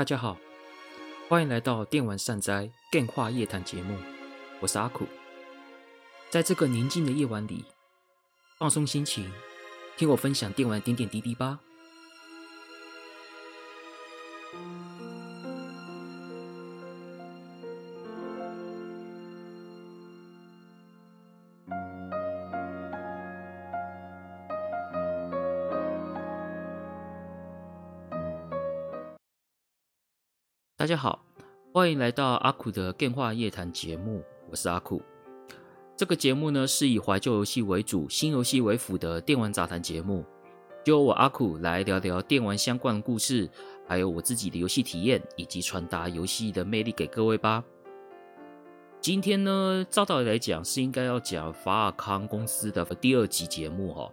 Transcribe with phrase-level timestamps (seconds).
[0.00, 0.38] 大家好，
[1.28, 3.98] 欢迎来到电玩善哉电话夜谈节目，
[4.58, 5.06] 我是阿苦。
[6.30, 7.66] 在这个宁静的夜晚里，
[8.56, 9.30] 放松心情，
[9.98, 11.60] 听我分享电玩点点滴滴吧。
[30.90, 31.24] 大家好，
[31.72, 35.00] 欢迎来到阿苦的电话夜谈节目，我是阿苦。
[35.96, 40.24] 这个节目呢是以怀旧游戏为主、新游戏为辅的电玩杂谈节目，
[40.84, 43.48] 就由我阿苦来聊聊电玩相关的故事，
[43.86, 47.62] 还有我自己的游戏体验，以及传达游戏的魅力给各位吧。
[49.00, 54.10] 今天呢，照道理来讲是应该要讲法尔康公司的第二集节目哈，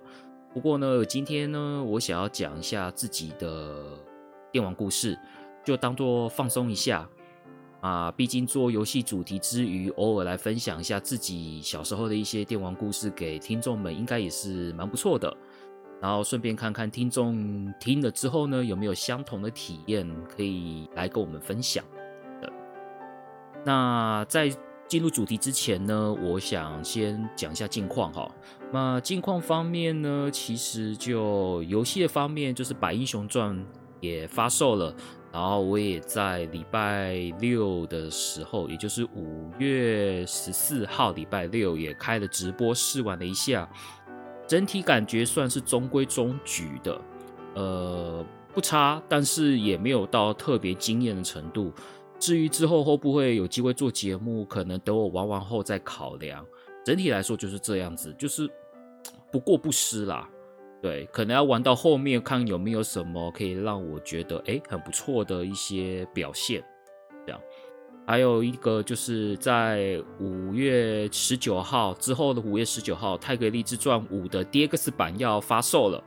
[0.54, 3.84] 不过呢，今天呢，我想要讲一下自己的
[4.52, 5.18] 电玩故事。
[5.68, 7.06] 就当做放松一下
[7.82, 15.36] 啊，毕竟做游戏主题之余，偶尔来分享一下自己小时候的一些电玩故事给听众们，应该也是蛮不错的。
[16.02, 21.84] 然后顺便看看听众听了之后呢，有没有相同的体验可以来跟我们分享
[22.42, 22.50] 的。
[23.66, 24.50] 那在
[24.88, 28.32] 进入主题之前呢，我想先讲一下近况哈。
[28.72, 33.54] 那近况方面呢，其实就游戏的方面，就是《百英雄传》
[34.00, 34.96] 也发售了。
[35.38, 43.70] 然后我也在礼拜六的时候，也就是五月十四号礼拜六，也开了直播试玩了一下，
[44.48, 47.00] 整体感觉算是中规中矩的，
[47.54, 51.72] 呃，不差，但是也没有到特别惊艳的程度。
[52.18, 56.44] 至于之后会不会有机会做节目，可能等我玩完后再考量。
[56.84, 58.50] 整体来说就是这样子，就是
[59.32, 60.28] 不过不失啦。
[60.82, 66.64] 对，可能要玩到后面看有没有什么可以让我觉得诶很不错的一些表现，
[67.26, 67.42] 这样。
[68.06, 76.02] 还有一个就是在五月十九号之后的五月十九号，《泰格立志传五》的 DX 版要发售了，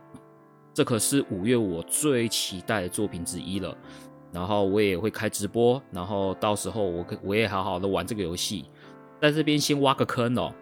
[0.73, 3.77] 这可是五月我最期待的作品之一了。
[4.33, 8.65] 然后我也会开直播，然后到时候我可我也好好的玩这个游戏，
[9.21, 10.51] 在这边先挖个坑哦。《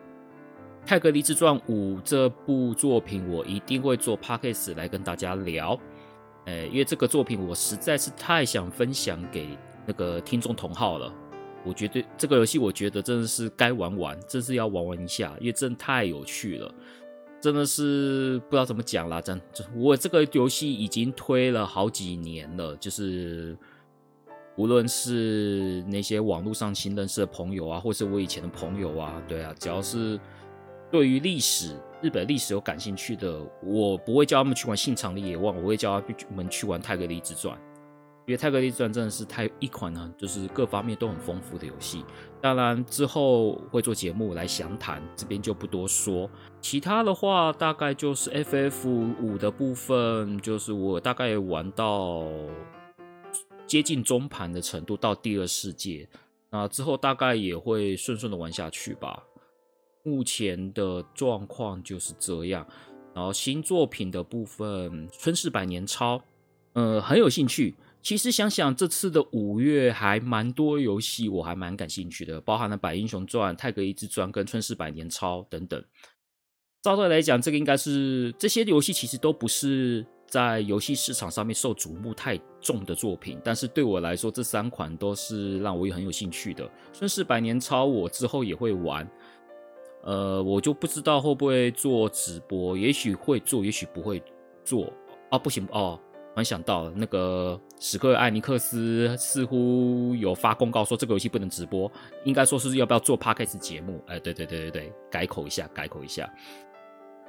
[0.90, 5.80] 泰格立志传五》这部作品，我一定会做 podcast 来跟大家聊。
[6.46, 9.56] 诶，因为这个作品我实在是太想分享给
[9.86, 11.14] 那个听众同好了。
[11.64, 16.74] 我觉得这个游戏，我觉得真的是该玩玩，真是要玩玩一下，因为真的太有趣了。
[17.40, 19.40] 真的是不知道怎么讲啦，真，
[19.76, 23.56] 我这个游戏已经推了好几年了，就是
[24.56, 30.20] 无论是那些网络上新认识的朋友啊，或是我以前的朋友啊，对啊，只要是。
[30.92, 37.56] 对于历史，日本历史有感兴趣的，我不会叫他们去玩《信长的野望》，我会叫他们去玩《泰格立志传》，
[38.26, 42.04] 因为《泰格立志传》真的是太一款呢，就是各方面都很丰富的游戏。
[42.42, 46.28] 当然之后会做节目来详谈，这边就不多说。
[46.60, 48.88] 其他的话，大概就是 FF
[49.22, 52.26] 五的部分，就是我大概玩到
[53.68, 56.08] 接近中盘的程度，到第二世界，
[56.50, 59.24] 那之后大概也会顺顺的玩下去吧。
[60.10, 62.66] 目前的状况就是这样，
[63.14, 66.18] 然后新作品的部分，《春世百年抄》，
[66.74, 67.76] 呃，很有兴趣。
[68.02, 75.84] 其实想想这次的五月还蛮多游戏，我还蛮感兴趣的，包含了《百英雄传》、《泰格一之传》跟《春世百年抄》等等。
[76.82, 86.66] 照对来讲，这个应该是这些游戏其实都不是在游戏市场上面受瞩目太重的作品，但是对我来说，这三款都是让我也很有兴趣的。
[86.94, 89.06] 《春世百年抄》我之后也会玩。
[90.04, 94.22] 呃，我就不知道会不会做直播，也许会做，也许不会
[94.64, 94.92] 做
[95.30, 95.38] 啊。
[95.38, 96.00] 不行哦，
[96.30, 101.92] 突然想到了，那个史克艾尼克斯似乎有发公告说这个游戏不能直播，
[102.24, 104.02] 应该说是要不要做 Podcast 节目？
[104.08, 106.32] 哎，对对对对对，改口一下，改口一下。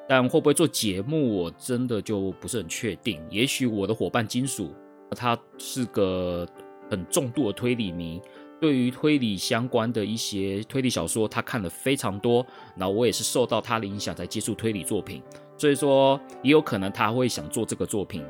[0.09, 3.21] 但会不会做节目，我真的就不是很确定。
[3.31, 4.75] 也许我的伙伴金属，
[5.11, 6.47] 他是个
[6.89, 8.21] 很重度的推理迷。
[8.61, 12.47] 对于推理相关的一些推理小说，他看了非常多。
[12.77, 15.23] 那我也是受到他的影响才接触推理作品，
[15.57, 18.23] 所以说也有可能他会想做这个作品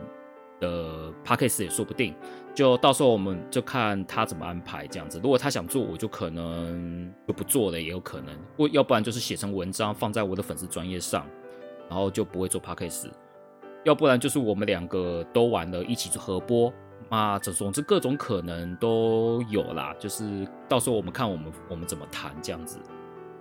[0.61, 2.15] 的 podcast 也说不定。
[2.55, 5.21] 就到时候我们就看他怎么安排这样子。
[5.23, 8.37] 如果他想做，我就可能就不做了，也有可能。
[8.57, 11.27] 不，要不然就是写成文章放在我的粉丝专业上，
[11.89, 13.07] 然后就不会做 podcast。
[13.85, 16.73] 要不然就是我们两个都玩了，一起去合播。
[17.11, 22.79] 啊，总总之各种可能都有啦，就是到时候我们看我们我们怎么谈这样子。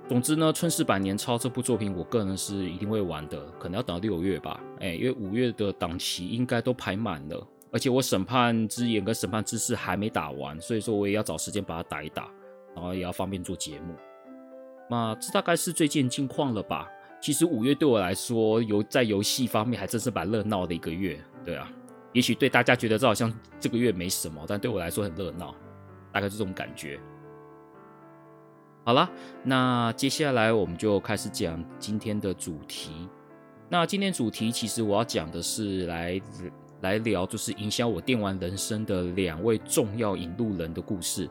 [0.08, 4.60] 总之呢，《春世百年抄》这部作品，我个人是一定会玩的，可能要等到六月吧。
[4.80, 12.28] 哎，因为五月的档期应该都排满了，而且我审判之眼跟审判之誓还没打完，所以说我也要找时间把它打一打，
[12.76, 13.94] 然后也要方便做节目。
[14.90, 16.90] 那这大概是最近近况了吧？
[17.22, 21.20] 其实五月对我来说，游在游戏方面还真是蛮热闹的一个月。
[21.46, 21.72] 对啊，
[22.14, 25.54] 也许对大家觉得这好像这个月没什么，但对我来说很热闹，
[26.12, 27.00] 大概是这种感觉。
[28.84, 29.08] 好了，
[29.44, 33.08] 那接下来我们就开始讲今天的主题。
[33.70, 36.20] 那今天主题其实我要讲的是来
[36.82, 41.30] 来聊，就是影响我电玩人生的两位重要引路人的故事。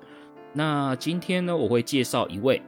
[0.53, 2.63] 那今天呢，我会介绍一位，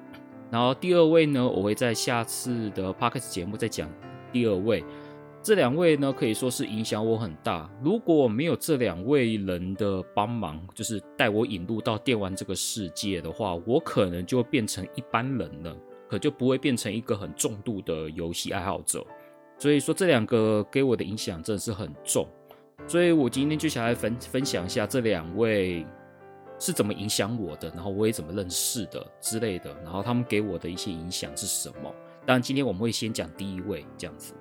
[0.50, 3.88] 然后第二位呢，我会在下次的 Podcast 节目再讲
[4.32, 4.84] 第二位。
[5.42, 7.70] 这两位呢，可以说是影响我很大。
[7.82, 15.74] 如果没有这两位人的帮忙，就是带我引入到电玩这个世界的话，我可能就变成一般人了，
[16.10, 19.02] 可就不会变成一个很重度的游戏爱好者。
[19.58, 22.26] 所以说，这两个给我的影响真的是很重。
[22.86, 25.86] 所以我今天就想来分分享一下这两位
[26.58, 31.90] 是怎么影响我的，然后我也怎么认识的之类的，然后他们给我的一些影响是什么。
[32.26, 34.34] 当然，今天我们会先讲第一位这样子。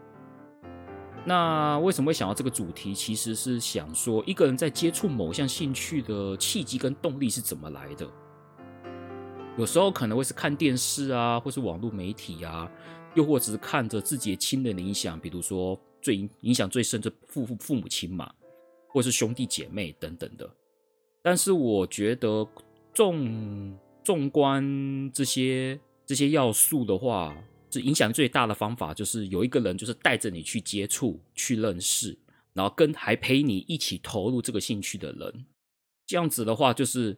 [1.26, 2.94] 那为什么会想到这个主题？
[2.94, 8.10] 其实是想说，一个人在接触某项兴趣的契机跟动力是怎么来的。
[9.58, 12.72] 有时候可能会是看电视啊，或是网络媒体啊，
[13.14, 18.32] 又或者是看着自己的亲人的影响，比如说最影响最深的父父母亲嘛，
[18.88, 20.50] 或是兄弟姐妹等等的。
[21.22, 22.48] 但是我觉得
[22.94, 27.36] 纵纵观这些这些要素的话，
[27.70, 32.18] 这影响最大的方法就是有一个人，就是带着你去接触、去认识，
[32.54, 35.46] 然后跟还陪你一起投入这个兴趣的人。
[36.08, 37.16] 这样子的话，就是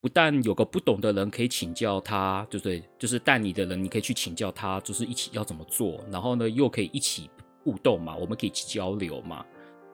[0.00, 2.82] 不但有个不懂的人可以请教他，对不对？
[2.98, 6.04] 就是带你的人，你可以去请教他，就是一起要怎么做。
[6.10, 7.28] 然后呢，又可以一起
[7.64, 9.44] 互动嘛，我们可以一起交流嘛。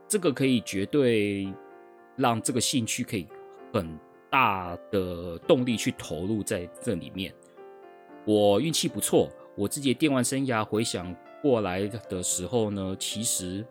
[0.06, 1.50] 这个可以绝对
[2.16, 3.26] 让这个兴趣可以
[3.72, 3.98] 很
[4.30, 7.34] 大的动力去投入在这里面。
[8.26, 9.30] 我运气不错。
[9.56, 13.64] 我自己的电玩生涯回想过来的时候呢，其实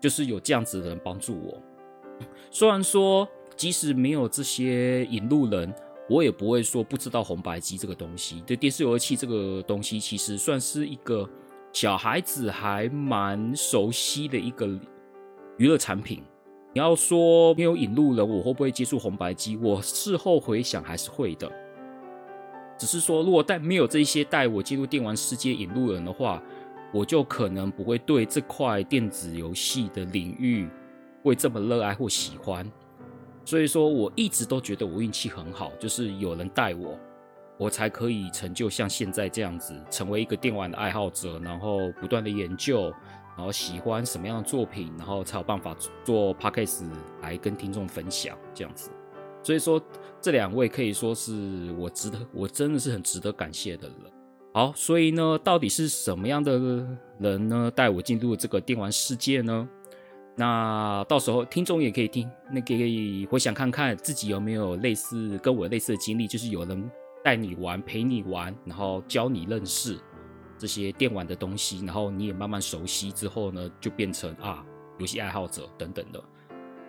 [0.00, 1.62] 就是有这样子的人帮助我。
[2.50, 5.72] 虽然说，即使没有这些引路人，
[6.08, 8.42] 我也不会说不知道红白机这个东西。
[8.46, 11.28] 对电视游戏器这个东西，其实算是一个
[11.72, 14.66] 小孩子还蛮熟悉的一个
[15.58, 16.22] 娱乐产品。
[16.74, 19.56] 你要说没有引路人，我会不会接触红白机？
[19.58, 21.50] 我事后回想还是会的。
[22.82, 26.42] 只是说，如果带没有这些带我进入电玩世界引路人的话，
[26.92, 30.68] 我就可能不会对这块电子游戏的领域
[31.22, 32.68] 会这么热爱或喜欢。
[33.44, 36.98] 所以说，我一直都觉得我运气很好，就是有人带我，
[37.56, 42.92] 我才可以成就像现在这样子，成为一个电玩的爱好者，然后不断的研究，
[43.36, 46.82] 然后喜欢什么样的作品，然后才有办法做 Podcast
[47.20, 48.90] 来跟听众分享这样子。
[49.42, 49.82] 所以说，
[50.20, 53.96] 这两位可以说是我值得，我真的是很值得感谢的人。
[54.54, 56.86] 好，所以呢，到底是什么样的
[57.18, 59.68] 人呢，带我进入这个电玩世界呢？
[60.36, 66.90] 那到时候听众也可以听，那可以回想看看自己有没有类似跟我类似的经历，就是有人
[67.24, 69.98] 带你玩，陪你玩，然后教你认识
[70.56, 74.64] 这些电玩的东西，然后你也慢慢熟悉之后呢，就变成啊
[74.98, 76.22] 游戏爱好者等等的。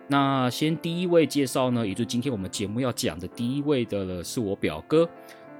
[0.06, 5.08] 那先第一位介绍呢，也就是今天我们节目要讲的第一位的是我表哥。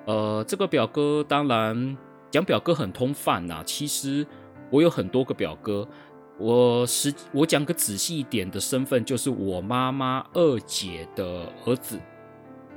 [0.04, 1.96] 呃，这个表哥当然
[2.30, 3.62] 讲表哥很通泛呐。
[3.64, 4.26] 其实
[4.70, 5.88] 我有很多个表哥，
[6.36, 11.98] 我实我讲个仔细一点的身份，就是我妈妈二姐的儿子。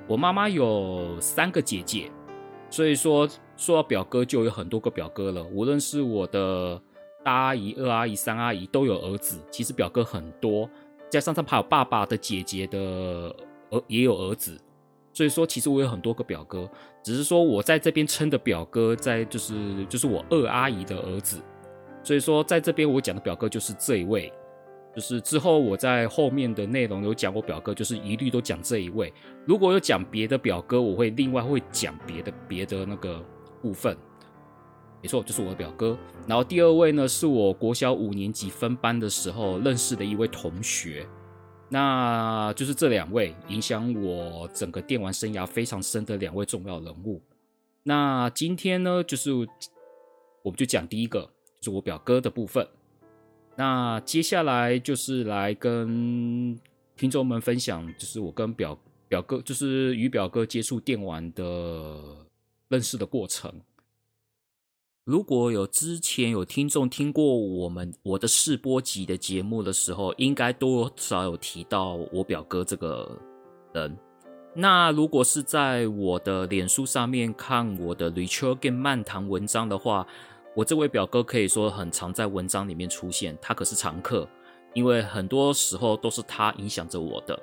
[0.07, 2.09] 我妈妈有三个姐姐，
[2.69, 5.43] 所以说说到表哥就有很多个表哥了。
[5.43, 6.81] 无论是我的
[7.25, 10.69] 大阿姨、二阿姨、三阿姨都有儿子，其实表哥很多。
[11.09, 13.35] 加上他还有爸爸的姐姐的
[13.71, 14.59] 儿也有儿子，
[15.13, 16.69] 所以说其实我有很多个表哥，
[17.03, 21.41] 只是说我在这边称的表哥，在就是就是我二阿姨的儿子，
[22.03, 24.31] 所以说在这边我讲的表哥就是这一位，
[24.95, 29.13] 就是之后我在后面的内容有讲过表哥，就是一律都讲这一位。
[29.45, 33.23] 如果有讲别的表哥，我会另外会讲别的别的那个
[33.61, 33.97] 部分。
[35.01, 35.97] 没错，就是我的表哥。
[36.27, 41.07] 然后第二位呢，是我国小五年级分班的时候认识的一位同学。
[41.69, 47.21] 那就是这两位影响我整个电玩生涯非常深的两位重要人物。
[47.83, 52.65] 那今天呢，就是我们就讲第一个，就是我表哥的部分。
[53.55, 56.57] 那接下来就是来跟
[56.95, 58.77] 听众们分享，就是我跟表
[59.09, 62.01] 表哥，就是与表哥接触电玩的
[62.69, 63.53] 认识的过程。
[65.07, 73.17] 如果有之前有听众听过我们我的试播集的节目的时候，应该多少有提到我表哥这个
[73.71, 73.97] 人。
[74.53, 80.05] 那如果是在我的脸书上面看我的 Ritual Game 漫谈文章的话，
[80.53, 84.27] 我这位表哥可以说很常在文章里面出现，他可是常客，
[84.73, 87.39] 因为很多时候都是他影响着我的。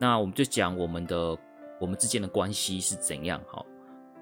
[0.00, 1.38] 那我们就讲我们的
[1.80, 3.64] 我们之间的关系是怎样哈。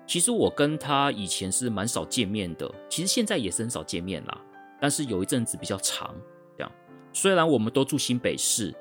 [0.06, 4.40] 其实我跟他以前是蛮少见面的，其实现在也是很少见面啦。
[4.80, 6.14] 但是有一阵子比较长，
[6.58, 6.70] 这样。
[7.12, 8.75] 虽然我们都住新北市，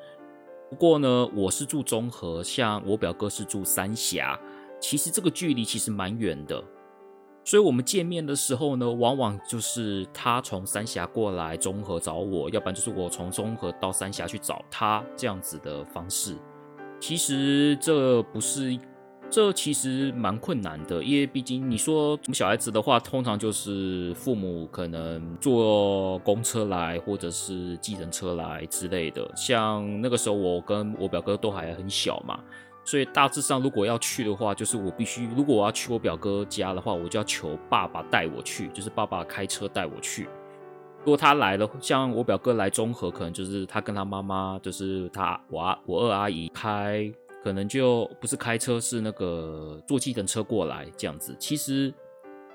[0.70, 4.38] 不过呢，我是住中和，像我表哥是住三峡，
[4.82, 6.62] 其实这个距离其实蛮远的。
[7.46, 16.36] 所以我们见面的时候呢，往往就是他从三峡过来中和找我，要不然就是我从中和到三峡去找他这样子的方式。
[17.00, 18.78] 其实这不是。
[19.34, 29.28] 这其实蛮困难的，因为毕竟你说小孩子的话，通常就是父母可能坐公车来，或者是计程车来之类的。
[29.36, 32.40] 像那个时候，我跟我表哥都还很小嘛，
[32.86, 40.30] 所以大致上如果要去的话，就是我必须，如果我要去我表哥家的话，我就要求爸爸带我去，就是爸爸开车带我去。
[41.00, 47.12] 如果他来了，像我表哥来中和，可能就是他跟他妈妈，就是他我阿我二阿姨开。
[47.44, 51.36] 可能就不是开车，是那个坐计程车过来这样子。
[51.38, 51.94] 其实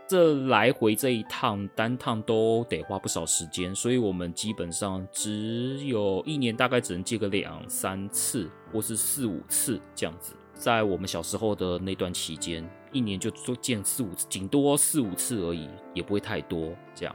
[0.09, 10.35] 这来回这一趟单趟都得花不少时间，所以我们基本上只有一年大概只能见个两三次，或是四五次这样子。
[10.54, 17.14] 在我们小时候的那段期间，一年就就见四五次，顶多四五次而已，也不会太多这样。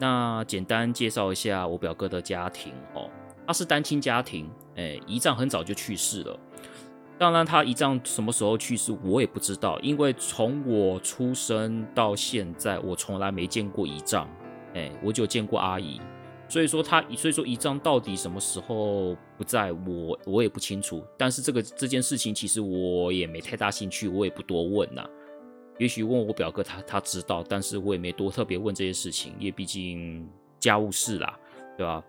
[0.00, 3.10] 那简单介绍一下我表哥的家庭哦，
[3.46, 6.40] 他是单亲家庭，哎，姨丈很早就去世了。
[7.18, 14.28] 当然，他姨丈什么时候去世，我也不知道，因为从我出生到现在，我从来没见过姨丈，
[14.74, 16.00] 哎，我就见过阿姨，
[16.48, 21.02] 所以说他，所以说姨丈到底什么时候不在我，我也不清楚。
[21.16, 25.04] 但是这个这件事情，其实我也没太大兴趣，我也不多问呐。
[25.78, 30.28] 也许问我表哥他，他他知道，但是我也没多特别问这些事情，因为毕竟
[30.60, 31.36] 家务事啦，
[31.76, 32.00] 对吧？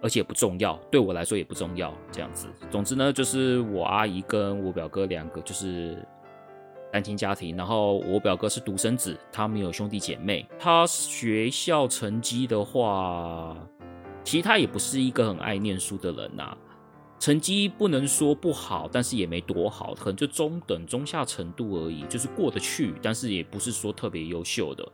[0.00, 1.92] 而且不重要，对我来说也不重要。
[2.12, 5.98] 这样子，总之呢，就是我阿姨跟我表哥两个就是
[6.92, 7.56] 单亲家庭。
[7.56, 10.46] 然后我表哥是独生子，他没有兄弟姐妹。
[10.56, 13.56] 他学校成绩的话，
[14.22, 16.56] 其实他也不是一个很爱念书的人呐。
[17.18, 24.88] 成绩不能说不好，但是也没多好，可能就中等、中下程度而已，就是过得去，但是也不是说特别优秀的。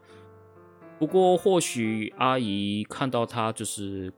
[0.98, 4.10] 不过或许阿姨看到他就是。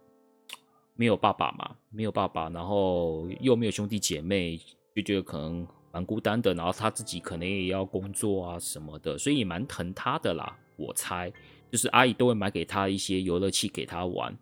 [0.97, 4.59] 没有爸爸嘛，没有爸爸，然后又没有兄弟姐妹，
[4.95, 6.55] 就觉得可能蛮孤单的。
[6.55, 10.59] 然后他自己可能也要工作啊什么的，所以也蛮疼他的啦。
[10.77, 11.33] 我猜，
[11.71, 14.37] 就是阿姨都会买给他一些游乐器给他玩。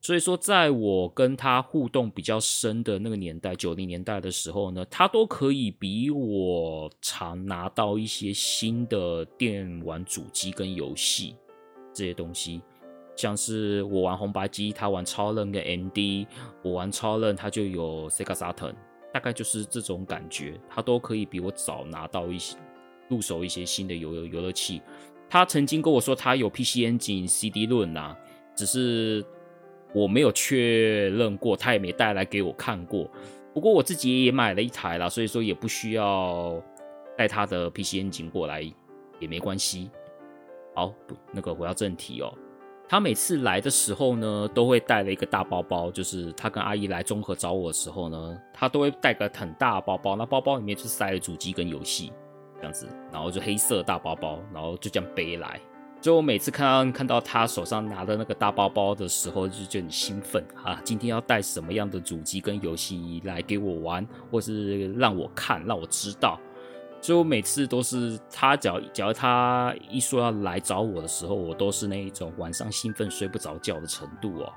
[0.00, 11.34] 所以说，在我跟他互动比较深的那个年代，九零年代的时候呢，他都可以比我常拿到一些新的电玩主机跟游戏
[11.92, 12.62] 这些东西。
[13.16, 16.26] 像是我玩红白机，他玩超任跟 MD；
[16.62, 18.74] 我玩超任，他就有 Sega Saturn，
[19.12, 20.60] 大概就是这种感觉。
[20.68, 22.56] 他都可以比我早拿到一些
[23.08, 24.82] 入手一些新的游游乐器。
[25.28, 28.14] 他曾经跟我说他有 PC Engine、CD 论呐，
[28.54, 29.24] 只是
[29.94, 33.10] 我没有确认过，他也没带来给我看过。
[33.54, 36.62] 不过我自己也买了一台啦，所以说也不需要
[37.16, 38.62] 带他的 PC Engine 过来
[39.18, 39.90] 也没关系。
[40.74, 40.94] 好，
[41.32, 42.30] 那个回到正题哦。
[42.88, 45.90] 他每次来的时候呢，都会带了一个大包包。
[45.90, 50.14] 就是他跟阿姨来中和找我的时候呢，他都会带个很大的包包。
[50.16, 52.12] 那包包里面就塞了主机跟游戏，
[52.58, 55.60] 这样子，然后就黑色大包包，然后就这样背来。
[56.02, 60.80] 所以我每次看到看到他手上拿的那个大包包的时候，就就很兴奋啊！
[60.84, 66.38] 今天要带什么样的主机跟游戏来给我玩，或是让我看，让我知道。
[67.06, 74.52] 所以我每次都是他，只要只要他一说要来找我的时候，我都是那一种晚上兴奋睡不着觉的程度哦。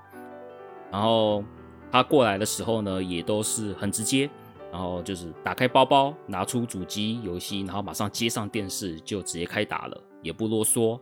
[0.91, 1.44] 然后
[1.91, 4.27] 他过来的时候呢，也都是很直接，
[4.72, 11.00] 然后就是打开包包，拿出主机游戏，然后马上接上电视就直接开打了，也不啰嗦，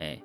[0.00, 0.20] 哎，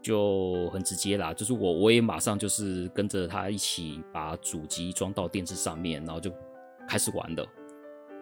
[0.00, 1.34] 就很直接啦。
[1.34, 6.30] 就是我我也马上就是跟着他一起把主机装到电视上面，然后就
[6.88, 7.44] 开始玩了。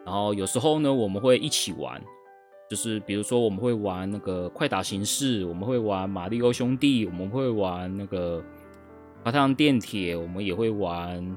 [0.08, 2.02] 然后有时候呢，我们会一起玩，
[2.70, 8.42] 就是比如说我们会玩那个快打形式，我们会玩马里奥兄弟，我们会玩那个
[9.22, 11.36] 滑膛电铁，我们也会玩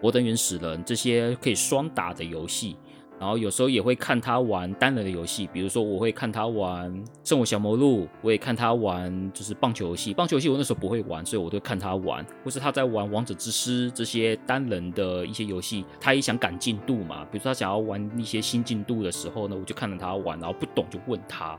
[0.00, 2.78] 摩登原始人这些可以双打的游戏。
[3.20, 6.88] 然后有时候也会看他玩单人的游戏，比如说我会看他玩
[7.24, 10.14] 《圣火小魔录》，我也看他玩就是棒球游戏。
[10.14, 17.24] 棒球游戏我那时候不会玩，所以我都看他玩，或是他在玩《王者之师》这些单人的一些游戏，他也想赶进度嘛。
[17.24, 21.58] 比如说他想要玩一些新进度的时候呢，我就看着他玩，然后不懂就问他，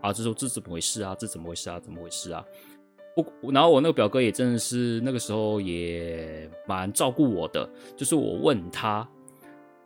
[0.00, 1.14] 啊，这时候这怎么回事啊？
[1.18, 1.78] 这怎么回事啊？
[1.80, 2.42] 怎么回事啊？
[3.14, 9.06] 不，然后我那个表哥也真的是那个时候也蛮照顾我的，就是我问他。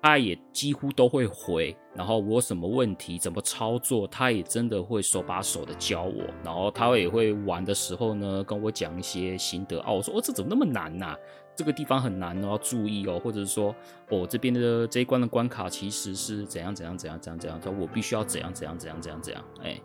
[0.00, 6.24] 他也几乎都会回，然后我什么问题怎么操作，他也真的会手把手的教我。
[6.44, 9.94] 然后他也会玩的时候呢，跟我讲一些心得哦。
[9.96, 11.16] 我说哦，这怎么那么难呐？
[11.56, 13.20] 这个地方很难哦，要注意哦。
[13.22, 13.74] 或者是说，
[14.10, 19.44] 哦，这边的这一关的关卡其实是怎样怎样怎样怎样怎样，说我必须要怎样怎样怎样怎样怎样。
[19.62, 19.80] 哎，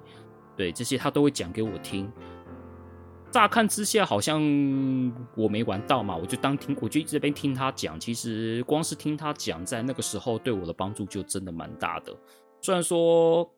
[0.55, 2.11] 对，这些他都会讲给我听。
[3.33, 4.39] 乍看之下好像
[5.35, 7.99] 我没玩到嘛，我就当听，我就这边听他讲。
[7.99, 12.15] 其实光是听他讲，在那个时候对我的帮助就真的蛮大的。
[12.61, 13.51] 虽然说，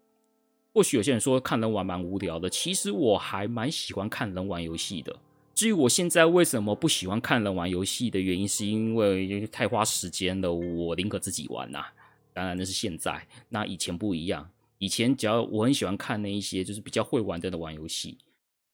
[0.74, 5.14] 或许有些人说看人玩蛮无聊的，其实我还蛮喜欢看人玩游戏的。
[5.54, 11.84] 至于我现在为什么不喜欢看人玩游戏的原因，是因为太花时间了，我宁可自己玩呐。
[12.32, 14.50] 当然那是现在，那以前不一样。
[14.78, 18.18] 以前只要我很喜欢看那一些就是比较会玩的人玩游戏，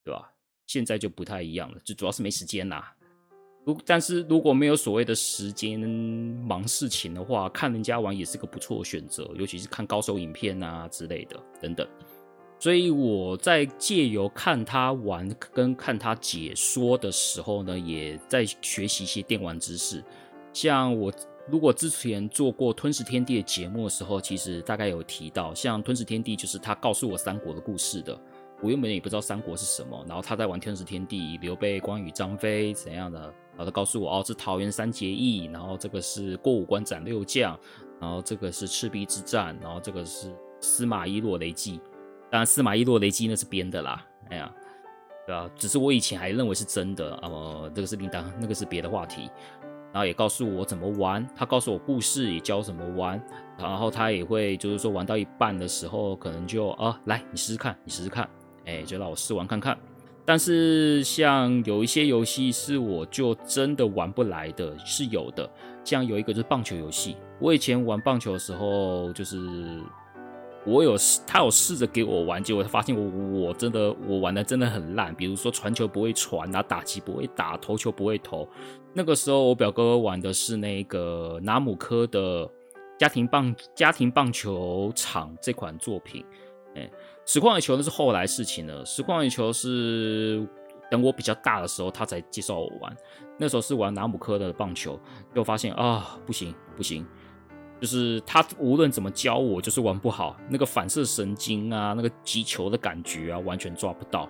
[0.03, 0.31] 对吧？
[0.72, 2.96] 现在就不太一样了，就主要是没时间啦。
[3.66, 11.86] 如但是如果没有所谓的时间忙事情的话，看人家玩也是个不错的选择，尤其是看高手影片啊之类的等等。
[12.58, 20.01] 所以我在借由看他玩跟看他解说的时候呢，也在学习一些电玩知识。
[20.54, 21.12] 像我
[21.50, 28.18] 如果之前做过《吞食天地》的节目的时候，其实大概有提到，像《吞食天地》就是他告诉我三国的故事的。
[28.62, 37.60] 我原本也不知道三国是什么，然后他在玩《天时天地》，刘备、关羽、张飞怎样的，然后他告诉我哦，是桃园三结义，然后这个是过五关斩六将，
[38.00, 41.82] 然后这个是赤壁之战，然后这个是司马懿落雷记。
[42.30, 44.53] 当然，司马懿落雷记那是编的啦，哎呀，
[45.25, 49.30] 对啊，只是我以前还认为是真的，呃，这个是另当，那个是别的话题。
[49.94, 53.22] 然后也告诉我怎么玩，他告诉我故事，也教怎么玩，
[53.57, 58.29] 然后他也会就是说玩到一半的时候，可能就啊，来你试试看，你试试看。
[58.66, 59.78] 哎，就让我试玩看看。
[60.24, 65.50] 但是像有一些游戏是我就真的玩不来的，是有的。
[65.84, 69.82] 像有一个就是棒球游戏，我以前玩棒球的时候，就是
[70.64, 75.14] 我有试他有试着给我玩，结果他发现我我真的我玩的真的很烂。
[75.16, 78.48] 比如说传球不会传啊，打击不会打，投球不会投。
[78.94, 82.48] 那个时候我表哥玩的是那个拿姆科的
[83.00, 86.24] 家庭棒家庭棒球场这款作品，
[86.76, 86.88] 哎。
[87.25, 88.86] 实况野球那是后来事情了。
[88.86, 90.46] 实况野球是
[90.90, 92.96] 等我比较大的时候，他才介绍我玩。
[93.38, 95.00] 那时候是玩南姆科的棒球，
[95.34, 97.05] 就发现啊，不行不行，
[97.79, 100.36] 就是他无论怎么教我，就是玩不好。
[100.50, 104.29] 那个反射神经啊，那个击球的感觉啊，完全抓不到。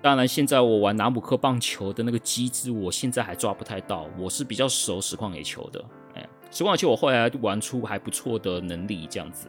[0.00, 4.06] 当然，现在我玩南姆科棒球的那个机制，我现在还抓不太到。
[4.18, 9.48] 我是比较熟实况野球的，哎，实况野球我后来玩出还不错的能力，这样子。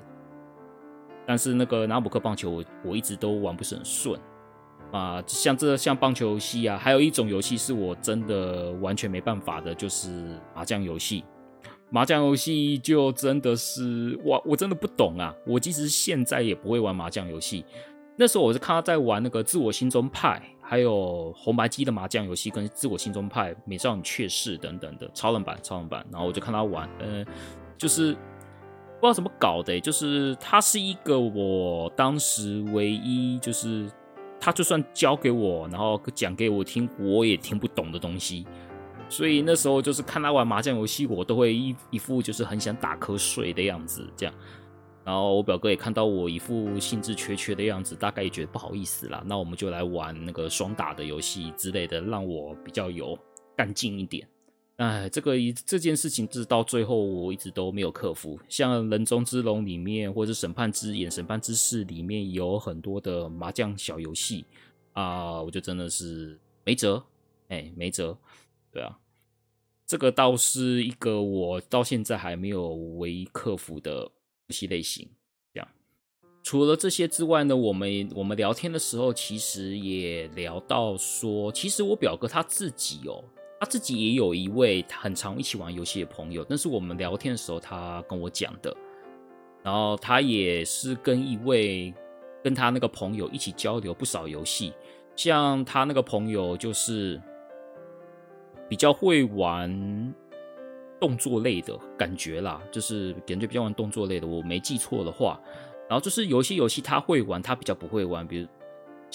[1.28, 4.20] 但是那个拿姆克棒球我，我一直都玩不是很顺
[4.92, 5.24] 啊。
[5.26, 11.24] 像这像棒球游戏啊，还有一种游戏是我真的完全没办法的，就是麻将游戏。
[11.90, 15.34] 麻将游戏就真的是我我真的不懂啊。
[15.48, 17.66] 我即使现在也不会玩麻将游戏。
[18.18, 27.26] 那时候我是看他在玩那个《自我心中派》，还有红白机的麻将游戏，跟《自我心中派》、《美少女雀士》等等的超人版、超人版，然后我就看他玩，嗯，
[27.78, 28.16] 就是。
[29.06, 33.88] 不知道怎么搞的，就是他是一个我当时唯一，就是
[34.40, 38.48] 他就算教给我，然后讲给我听，我也听不懂的东西。
[39.08, 44.34] 所以那时候就是看他玩麻将游戏，我都会一一副就是很想打瞌睡的样子，这样。
[45.04, 49.22] 然后我表哥也看到我一副兴致缺缺的样子，大概也觉得不好意思啦。
[49.24, 53.16] 那我们就来玩那个双打的游戏之类的，让我比较有
[53.56, 54.28] 干劲一点。
[54.78, 58.38] 哎，这个一这件事情，直到最后我一直都没有克服。
[58.50, 64.44] 像《人中之龙》里面，或者是《审判之眼》《审判之誓》里面有很多的麻将小游戏
[64.92, 67.02] 啊，我就真的是没辙，
[67.48, 68.18] 哎，没辙。
[68.70, 69.00] 对啊，
[69.88, 74.12] 这个倒是一个我到现在还没有唯一克服的游
[74.50, 75.08] 戏类型。
[75.54, 75.68] 这样，
[76.44, 83.24] 除了这些之外呢，我们我们聊天的时候，其实也聊到说，其实我表哥他自己哦。
[83.60, 88.76] 他自己也有一位很常一起玩游戏的朋友，那是我们聊天的时候他跟我讲的。
[89.64, 91.92] 然后他也是跟一位
[92.44, 94.72] 跟他那个朋友一起交流不少游戏，
[95.16, 97.20] 像他那个朋友就是
[98.70, 100.14] 比较会玩
[101.00, 105.42] 动作类的感觉啦，就是感觉比较玩动作类的，我没记错的话。
[105.88, 108.48] 然后就是有些游戏他会玩，他比较不会玩，比如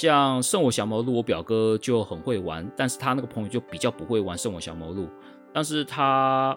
[0.00, 5.02] 像《圣火降魔录》，我表哥就很会玩，但是他那个朋友就比较不会玩《圣火降魔录》，
[5.52, 6.56] 但是他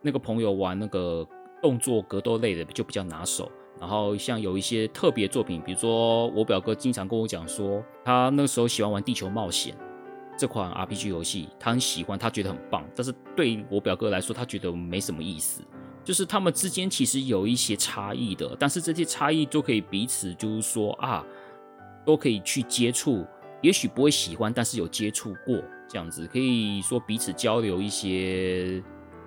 [0.00, 1.26] 那个朋友玩那个
[1.60, 3.50] 动作格斗类的就比较拿手。
[3.80, 9.74] 然后像有一些特别作品，比如说我表哥经常跟我讲说，他那时候喜欢玩《地球冒险》
[10.38, 12.84] 这款 RPG 游戏，他很喜欢，他觉得很棒。
[12.94, 15.62] 但是对我表哥来说，他觉得没什么意思，
[16.04, 21.26] 就是他们之间其实有一些差异的，但是这些差异都可以彼此就是说啊，
[22.04, 23.24] 都可以去接触，
[23.62, 28.82] 也许不会喜欢，但是有接触过这样子，可以说彼此交流一些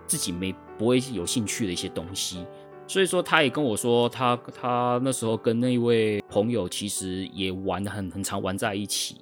[0.05, 2.45] 自己没不会有兴趣的一些东西。
[2.87, 9.17] 所以说，他也跟我说，他他那时候跟那位朋友其实也玩的很很常玩在一起。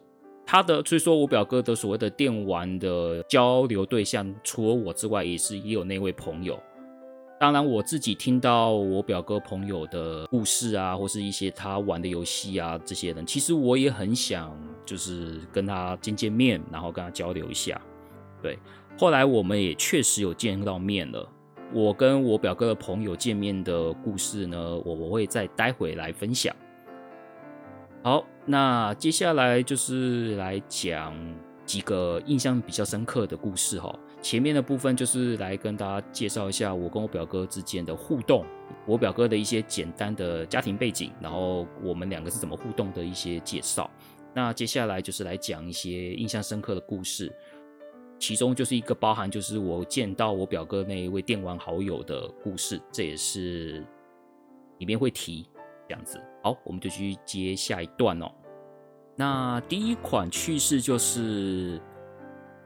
[0.45, 6.61] 他的所以说我表哥的所谓的电玩的交流对象，除了我之外，也是也有那位朋友。
[7.37, 17.79] 当然，我自己听到我表哥朋友的故事啊，或是一些他玩的游戏啊，这些人，其实我也很想就是跟他见见面，然后跟他交流一下。
[18.41, 18.57] 对，
[18.97, 21.27] 后来我们也确实有见到面了。
[21.73, 26.55] 我跟我表哥的朋友见面的故事呢，我我会再待会来分享。
[28.01, 31.13] 好，那接下来就是来讲
[31.65, 33.93] 几个印象比较深刻的故事哈。
[34.25, 38.43] 前面的部分就是来跟大家介绍一下我跟我表哥之间的互动，
[38.87, 43.87] 我表哥的一些简单的家庭背景，然后我们两个是怎么互动的一些介绍。
[44.33, 47.31] 那接下来就是来讲一些印象深刻的故事。
[48.17, 53.85] 其中就是一个包含，就是我见到我表哥那一位电玩好友的故事，这也是
[54.79, 55.47] 里面会提
[55.87, 56.19] 这样子。
[56.41, 58.31] 好，我们就去接下一段哦。
[59.15, 61.79] 那第一款趣事就是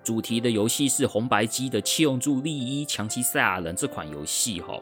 [0.03, 4.79] 主题的游戏是红白机的《七龙珠：利一强袭赛亚人》这款游戏哈。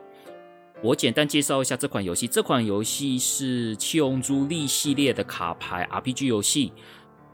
[0.83, 6.71] 我简单介绍一下这款游戏，这款游戏是《七龙珠利》系列的卡牌 RPG 游戏。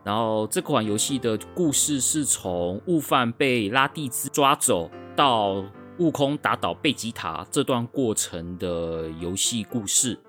[0.03, 5.63] 然后这款游戏的故事是从悟饭被拉蒂兹抓走到
[5.97, 10.19] 悟空打倒贝吉塔这段过程的游戏故事，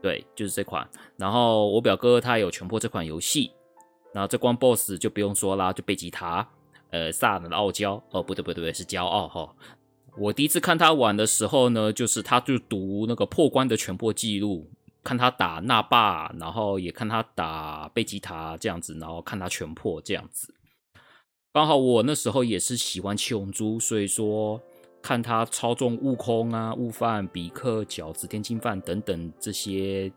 [0.00, 0.88] 对，就是这款。
[1.16, 3.52] 然后我表哥他有全破这款游戏，
[4.12, 6.48] 然后这关 BOSS 就不用说啦，就贝吉塔，
[6.90, 9.54] 呃，萨尔的傲娇，哦，不对不对，是骄傲哈、
[10.16, 14.70] 我第一次看他玩的时候呢，就是他就读那个破关的全破记录。
[15.04, 20.54] 看他打那霸，然后也看他打贝吉塔这样子，然后看他全破这样子。
[21.52, 24.60] 刚好我那时候也是喜欢七龙珠，所以说
[25.02, 30.12] 看他操纵悟空啊、悟饭、比克、饺子、天津饭等等这些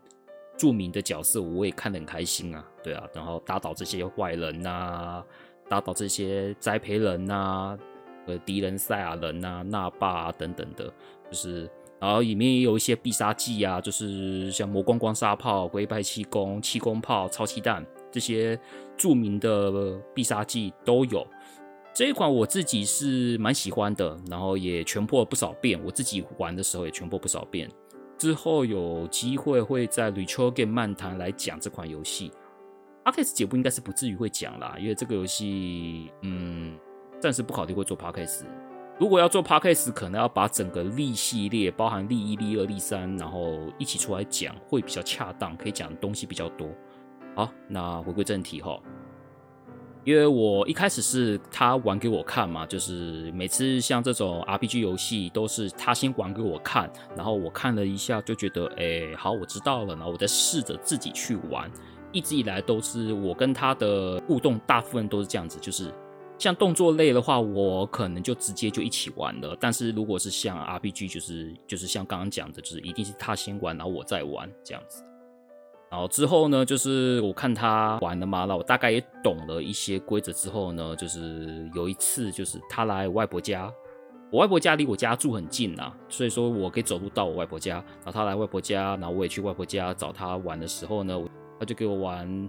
[0.56, 2.64] 著名的角色，我也看得很开心啊。
[2.82, 5.24] 对啊，然后打倒这些坏人啊，
[5.68, 7.78] 打倒这些栽培人啊，
[8.26, 10.92] 呃，敌人赛亚人啊、那霸啊等等的，
[11.30, 11.70] 就是。
[11.98, 18.56] 然后里面也有一些必杀技啊，就是像魔光光沙炮、龟派气功、气功炮、超气弹这些
[18.98, 21.26] 著名的必杀技都有。
[21.94, 25.80] 这一款我自己是蛮喜欢的，然后也全破了不少遍。
[25.82, 27.66] 我自己玩的时候也全破不少遍。
[28.18, 32.32] 之后有机会会在 Retro Game 漫谈来讲这款游戏。
[33.04, 36.76] Podcast 节目应该是不至于会讲啦，因为这个游戏，嗯，
[37.20, 38.44] 暂时不考虑会做 Podcast。
[38.98, 46.66] 如果要做 podcast，可能要把整个利系列，包含利一、利二、利三，然后一起出来讲，会比较恰当，可以讲的东西比较多。
[47.34, 48.80] 好，那回归正题哈，
[50.06, 61.68] 因为我一开始是他玩给我看嘛，就是每次像这种 RPG 游戏都是他先玩给我看，然后我看了一下就觉得，哎，好，我知道了，然后我再试着自己去玩。
[62.12, 65.92] 一直以来都是我跟他的互动，大部分都是这样子，就是。
[66.38, 69.56] 像动作类的话，我可能就直接就一起玩了。
[69.58, 75.02] 但是如果是像 RPG，就是就是像刚刚讲的，就是一定是他先玩，然后我再玩这样子。
[75.90, 83.72] 然后之后呢，就是我看他玩了嘛，那我大概也懂了一些规则之后呢，就是有一次就是他来我外婆家，
[84.30, 87.76] 我外婆家离我家住很近啊，所以说我可以走路到我外婆家。
[87.76, 91.18] 然后他来外婆家，然后我也去外婆家找他玩的时候呢，
[91.58, 92.48] 他就给我玩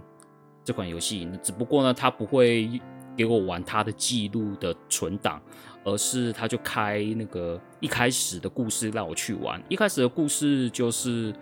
[0.64, 1.28] 这款游戏。
[1.42, 2.80] 只不过呢，他不会。
[3.16, 5.42] 给我玩他的记录的存档，
[5.82, 9.60] 而是他就开那个一开始的故事让我去玩。
[9.68, 11.34] 一开始的故事就是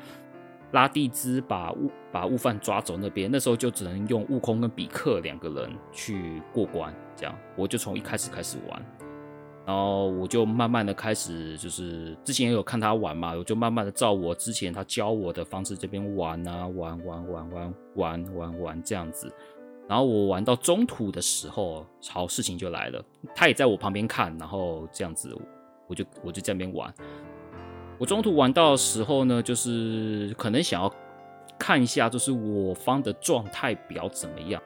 [0.73, 8.83] 拉蒂兹把悟把悟饭抓走那边，那时候就只能用悟空跟比克两个人去过关，这样我就从一开始开始玩，
[9.65, 19.33] 然后我就慢慢的开始就是之前也有看他玩嘛，我就慢慢的照我之前他教我的方式这边玩啊玩玩玩玩玩玩玩这样子。
[19.89, 23.01] 然后我玩到中途的时候，好，事情就来了。
[23.37, 25.33] 他也在我旁边看，然后这样子，
[25.87, 26.93] 我就我就在那边玩。
[27.99, 30.93] 我中途玩到的时候呢，就是可能想要
[31.59, 34.63] 看一下，就是我方的状态表怎么样。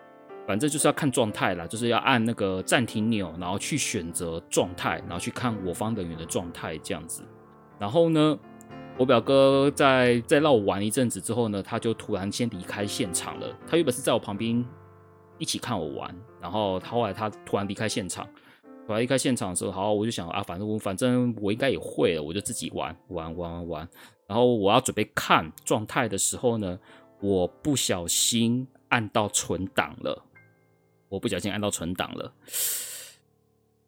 [0.46, 7.22] 反正就是要看状态啦，就是要按那个暂停钮，然后去选择状态，然后去看我方人员的状态这样子。
[7.78, 8.36] 然后呢，
[8.98, 13.46] 我表哥在在让我玩一阵子之后呢，他就突然先离开现场了。
[13.68, 14.64] 他原本是在我旁边
[15.38, 18.26] 一起看我玩，然后他后来他突然离开现场。
[18.90, 23.88] 突然离开现场的时候，好，我就想啊，反正我反正我应该也会了，我就自己玩玩玩玩玩。
[24.26, 26.76] 然后我要准备看状态的时候呢，
[27.20, 30.24] 我不小心按到存档了。
[31.09, 32.33] 我不小心按到存档了，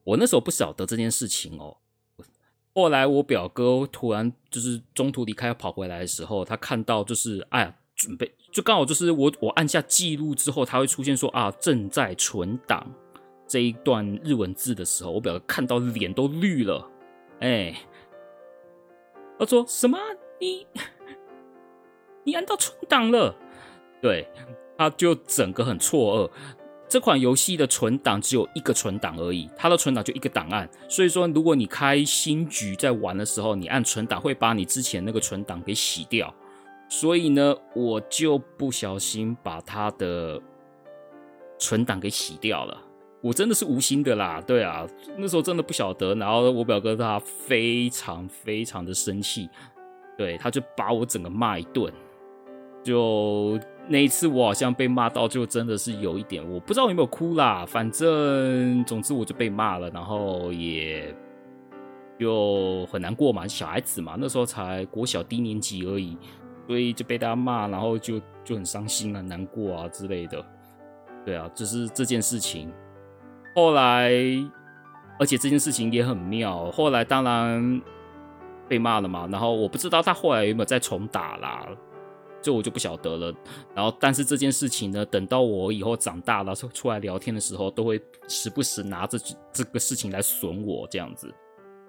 [0.05, 1.79] 我那时候不晓得这件事情哦。
[2.73, 12.89] 后来我表哥突然就是中途离开跑回来的时候，他看到就是哎呀，准备就刚好就是我我按下记录之后，他会出现说啊正在存档
[13.53, 16.91] 这一段日文字的时候，我表哥看到脸都绿了，
[17.41, 17.77] 哎，
[19.39, 19.99] 他说什么？
[20.41, 20.67] 你
[22.25, 23.37] 你按到存档了？
[24.01, 24.27] 对，
[24.79, 26.31] 他就整个很错愕。
[26.89, 36.35] 这款游戏的存档只有一个存档而已，它的存档就一个档案，所以说如果你开新局在玩的时候，你按存档会把你之前那个存档给洗掉，
[36.89, 40.41] 所以呢，我就不小心把它的
[41.59, 42.83] 存档给洗掉了，
[43.23, 49.49] 我真的是无心的啦，对啊，那时候真的不晓得，然后我表哥他非常非常的生气，
[50.19, 51.91] 对，他就把我整个骂一顿，
[52.83, 53.59] 就。
[53.89, 57.67] 那一次我好像被骂到，就真的是有一点，我不知道有没有哭啦。
[57.67, 61.13] 反正总之我就被骂了，然后也
[62.17, 66.17] 就很难过嘛，小孩子嘛，那时候才国小低年级而已，
[66.69, 70.41] 所以就被大家骂，然后就就很伤心啊、难过啊之类的。
[71.27, 72.73] 对啊，就是这件事情。
[73.55, 74.11] 后来，
[75.19, 76.71] 而且这件事情也很妙。
[76.71, 77.81] 后来当然
[78.69, 81.67] 被骂了嘛，然后我不知道他后来有没有再重打啦。
[82.41, 83.33] 这我就不晓得了。
[83.73, 89.17] 然后，但是这件事情呢，等到我以后长大了，出来聊天的时候，都会时不时拿着
[89.53, 91.33] 这个事情来损我，这样子。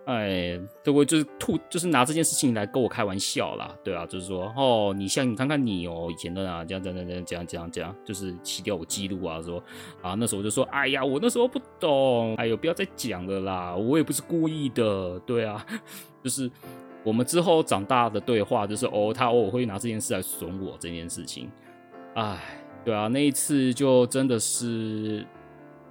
[0.06, 3.74] 哎，都会就是吐，就是拿这件事情来跟我开玩笑啦。
[3.84, 9.64] 对啊，就是说，哦，你像你看看你哦，以前的啊，这样这样这样这样这样这样，就是洗掉我记录啊，说
[10.02, 15.66] 啊，那时候我就说，哎呀，我那时候不懂，哎呦，不要再讲了啦，我也不是故意的，对啊，
[16.24, 16.50] 就是。
[17.06, 21.52] 我们之后长大的对话就是哦，他偶尔会拿这件事来损我这件事情，
[22.14, 22.42] 哎，
[22.86, 25.28] 对啊，那一次就真的是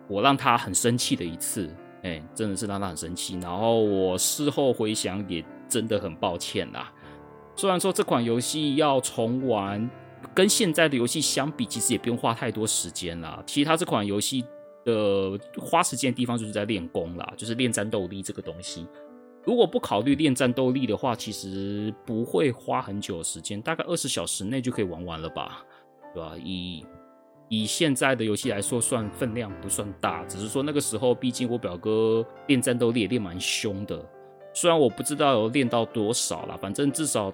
[0.09, 1.69] 我让他很生气的一次，
[2.03, 3.39] 哎，真的是让他很生气。
[3.39, 6.93] 然后我事后回想也真的很抱歉啦。
[7.57, 9.89] 虽然说这款游戏要重玩，
[10.35, 13.43] 跟现在的游戏相比，其实也不用花太多时间啦。
[13.47, 14.45] 其他这款游戏
[14.85, 18.87] 的花时间地方就是在练功啦，就是练战斗力这个东西。
[19.45, 25.65] 如果不考虑练战斗力的话，其实不会花很久的时间，大概二十小时内就可以玩完了吧，
[26.15, 26.35] 对吧？
[26.43, 26.87] 以
[27.53, 34.03] 以现在的游戏来说，算分量不算大，只是说那个时候，毕竟我表哥练战斗力也练蛮凶的，
[34.55, 37.31] 虽然我不知道有练到多少啦，反正至少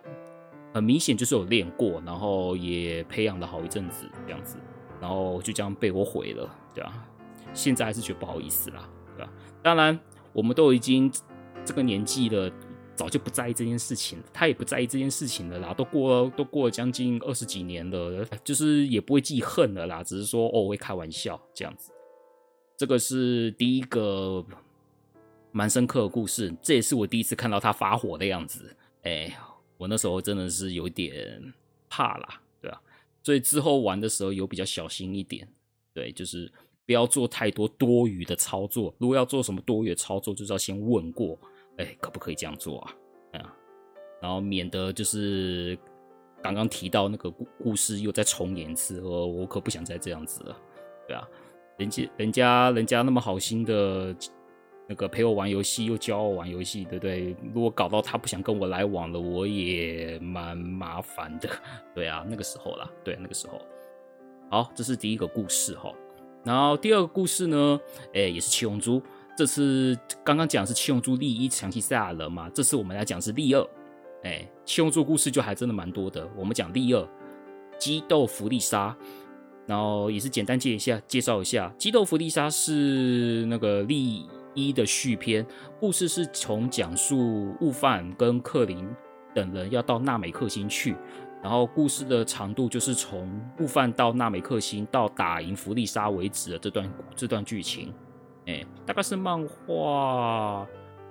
[0.74, 4.57] 很明显就是有练过，然后也培养了好一阵子这样子，
[5.00, 6.92] 然后就这样被我毁了，对吧？
[7.54, 9.31] 现在还是觉得不好意思啦，对吧？
[9.62, 9.96] 当然，
[10.33, 11.09] 我们都已经。
[11.64, 12.50] 这个年纪了，
[12.98, 21.92] 早就不在意这件事情，他也不在意这件事情了啦，都过都过了将近二十几年了，就是也不会记恨了啦，只是说哦会开玩笑这样子。
[22.76, 24.44] 这个是第一个
[25.52, 28.76] 蛮深刻的故事，这也是我第一次看到他发火的样子。
[29.04, 29.32] 哎，
[29.76, 31.54] 我那时候真的是有点
[31.88, 32.80] 怕啦，对啊，
[33.22, 35.48] 所以之后玩的时候有比较小心一点，
[35.94, 36.50] 对，就是
[36.84, 38.92] 不要做太多多余的操作。
[38.98, 41.38] 如果要做什么多余的操作，就是要先问过。
[41.78, 42.94] 哎，可不可以这样做啊？
[43.32, 43.54] 啊，
[44.20, 45.78] 然后免得就是
[46.42, 50.56] 刚刚提到那个故故事又再重演一次，我我可不想再这样子了，
[51.06, 51.28] 对啊，
[51.76, 54.14] 人家人家人家那么好心的，
[54.88, 57.36] 那个陪我玩游戏，又教我玩游戏，对不对？
[57.54, 61.48] 如果搞到他不想跟我来往了，我也蛮麻烦的，
[61.94, 63.60] 对啊，那个时候啦，对，那个时候。
[64.50, 65.92] 好，这是第一个故事哈，
[66.42, 67.78] 然后第二个故事呢，
[68.14, 69.02] 哎，也是七龙珠。
[69.38, 73.64] 这次刚刚讲是七龙珠第一强袭赛亚人嘛，这次我们来讲是利二，
[74.24, 76.29] 哎，七龙珠故事就还真的蛮多的。
[76.37, 77.09] 我们讲利二，
[77.79, 78.96] 激斗弗利沙，
[79.64, 85.46] 然后也是简单介一下介绍一下，激斗弗利沙是那个利一的续篇，
[85.79, 88.90] 故事是从讲述悟饭跟克林
[89.33, 90.96] 等人要到纳美克星去，
[91.40, 97.94] 然后故事的长度就是从悟饭到纳美克星到打赢弗利沙为止的这段这段剧情。
[98.48, 100.66] 哎，大概是漫画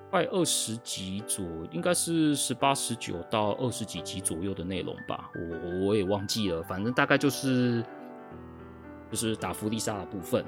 [0.10, 7.84] 快二十集左，应该是十八、十九到二十几集左右的内容吧，我我也忘记了，反正大概就是
[9.12, 10.44] 就是打弗利萨的部分。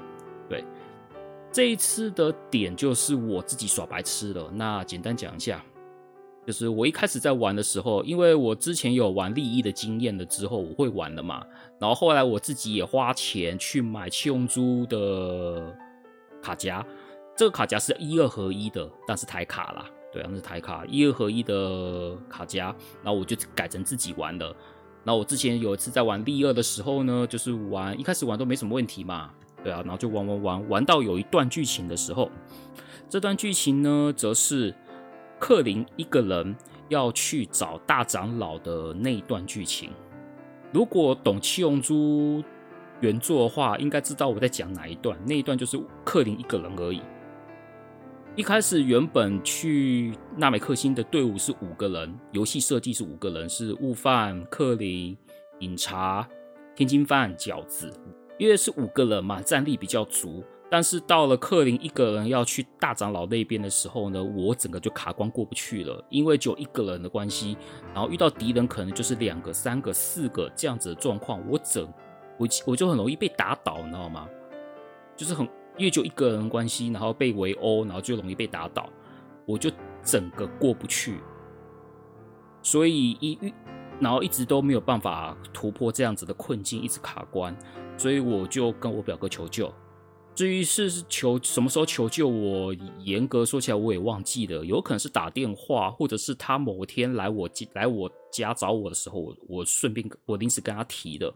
[0.48, 0.64] 对，
[1.52, 4.50] 这一次的点就是我自己耍白痴了。
[4.52, 5.64] 那简单讲一下，
[6.44, 11.46] 就是我一开始在玩的时候，因为我之前有玩利益的经验了之后，我会玩了嘛。
[11.78, 15.72] 然后后来我自己也花钱去买七龙珠的
[16.42, 16.84] 卡夹。
[17.36, 22.66] 这个卡夹是一二合一的，但是台卡啦，对啊，那是台卡一二合一的卡夹，
[23.02, 24.54] 然后我就改成自己玩了。
[25.04, 29.30] 然后我之前有一次在玩利二的时候呢，就是玩一开始玩都没什么问题嘛，
[29.64, 32.30] 对啊，然后就玩玩玩玩到有一段剧情的时候，
[33.08, 34.74] 这段剧情呢，则是
[35.38, 36.54] 克林一个人
[36.90, 39.90] 要去找大长老的那一段剧情。
[40.72, 42.44] 如果懂七龙珠
[43.00, 45.18] 原作的话，应该知道我在讲哪一段。
[45.26, 47.02] 那一段就是克林一个人而已。
[48.36, 55.16] 一开始原本去纳美克星的队伍是五个人，游戏设计是五个人，是悟饭、克林、
[55.58, 56.26] 饮茶、
[56.76, 57.92] 天津饭、饺子，
[58.38, 60.44] 因为是五个人嘛，战力比较足。
[60.70, 67.56] 但是到了克林一个人要去大长老那边的时候呢，我整个就卡关过不去了，因为只有一个人的关系，
[67.92, 71.92] 然后遇到敌人可能就是两个、三个、四个这样子的状况，我整
[72.40, 74.26] 我我就很容易被打倒，你知道吗？
[75.14, 75.48] 就是很。
[75.78, 78.90] 因为就一个人关系，然后被围殴，然后就容易被打倒，
[79.46, 79.70] 我就
[80.04, 81.18] 整个过不去，
[82.60, 83.54] 所以一遇，
[83.98, 87.56] 然后一直都没有办法突破这样子的困境，一直卡关，
[87.96, 89.72] 所以我就跟我表哥求救。
[90.34, 101.32] 至于是求什么时候求救，我严格说起来我也忘记了，有可能是打电话，或者是他某天来我来我家找我的时候，我我顺便我临时跟他提的。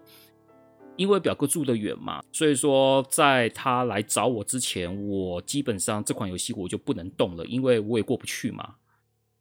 [0.96, 8.76] 因为表哥住得远嘛，所以说在他来找我之前，我基本上这款游戏我就不能动了，因为我也过不去嘛。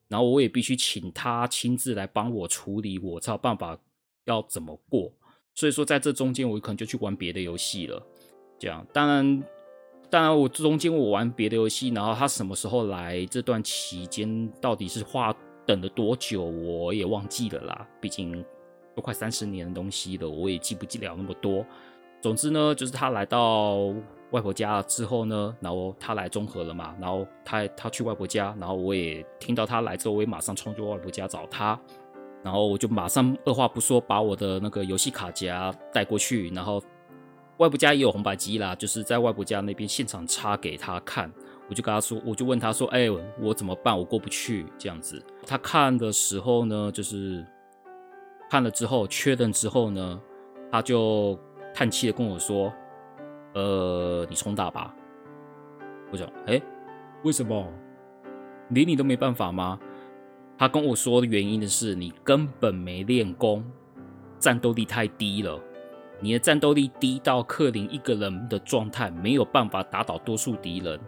[0.08, 3.78] 然后我也必须请他亲自来帮我处理，我才有办法
[4.26, 5.12] 要怎么过。
[5.56, 8.02] 所以说在这中间，我可能就去玩别的游戏了。
[8.60, 9.44] 这样，当然，
[10.10, 15.36] 当然我中间我玩别的游戏，然后他什么时候来，这段期间到底是花
[15.66, 17.88] 等了多久，我也忘记了啦。
[18.02, 18.44] 毕竟。
[18.95, 21.65] 都快三十年的东西了，我也记不记了那么多。
[22.21, 23.93] 总之呢，就是他来到
[24.32, 31.77] 外婆家之后呢，然后他来中和了嘛，然后他他去外婆家，然后我也听到他来之后，我也马上冲去外婆家找他，
[32.41, 36.82] 然后我就马上二话不说把我的那个游戏卡夹带过去，然后
[37.58, 41.29] 外婆家也有红白机啦，就是在外婆家那边现场插给他看，
[41.67, 43.97] 我就跟他说，我就问他说，哎，我怎么办？
[43.97, 45.21] 我过不去这样子。
[45.45, 47.45] 他看的时候呢，就是。
[48.54, 50.22] 看了之后，确认之后呢，
[50.72, 51.36] 他就
[51.74, 52.72] 叹气的跟我说
[53.56, 54.94] ：“呃，你重打吧。”
[56.13, 56.62] 我讲：“哎，
[57.24, 57.68] 为什么？
[58.70, 59.80] 连你都没办法吗？”
[60.56, 63.66] 他跟我说的原因的是，你根本没练功，
[64.38, 65.60] 战斗力太低了。
[66.20, 71.00] 你的战斗力低到克林一个人的状态，没有办法打倒多数敌人。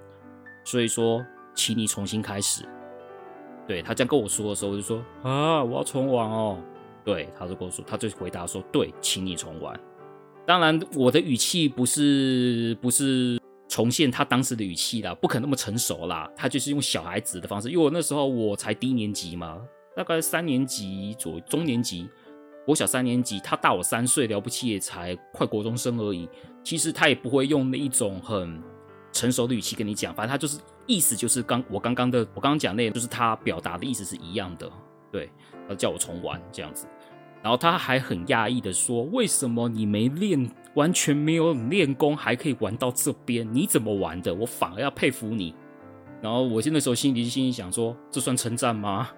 [0.63, 2.65] 所以说，请你重新开始。
[3.67, 6.57] 对，他这样跟我说的时候，我就说：“啊，我要重玩哦。”
[7.05, 9.79] 对，他就跟我说，他就回答说：“对，请你重玩。”
[10.45, 16.29] 当然，我的语气不是不是重现他当时的语气啦，不可能那么成熟啦。
[16.35, 19.61] 他就是用小孩子的方式，因为我那时候我才低年级嘛，
[19.95, 22.09] 大概三年级左右，中年级，
[22.67, 26.27] 我小三年级，他大我三岁，了不起也才快国中生而已。
[26.63, 28.61] 其实他也不会用那一种很
[29.11, 34.71] 成熟的语气跟你讲，反正他就是意思就是刚我刚刚的我刚刚讲那，就是他表达的意思是一样的。
[35.11, 35.31] 对，
[35.67, 36.85] 他叫我重玩这样子。
[37.45, 43.47] 然后他还很讶异的说：“为什么你没练，完全没有练功，还可以玩到这边？
[43.53, 44.33] 你怎么玩的？
[44.33, 45.53] 我反而要佩服你。”
[46.23, 49.09] 然后我那时候心里心里想说：“这算称赞吗？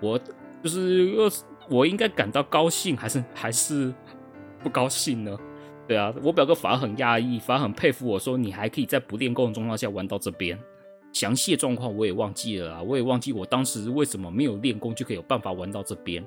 [0.00, 0.16] 我
[0.62, 1.12] 就是
[1.68, 3.92] 我应该感到高兴，还是还是
[4.62, 5.36] 不高兴呢？”
[5.88, 10.56] 对啊，我表哥反而很讶异，反而很佩服我说：“你还可以在不练功的状况下玩到这边。”
[11.12, 16.24] 详细的状况我也忘记了啊，我也忘记我当时为什么没有练功就可以有办法玩到这边。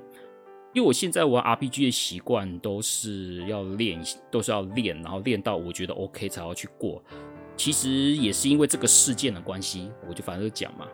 [0.72, 7.02] 因为我现在玩 RPG 的习惯都是要练，都是要练，然后练到我觉得 OK 才要去过。
[7.56, 10.86] 其实也是因为这个事件的关系，我就反正讲嘛。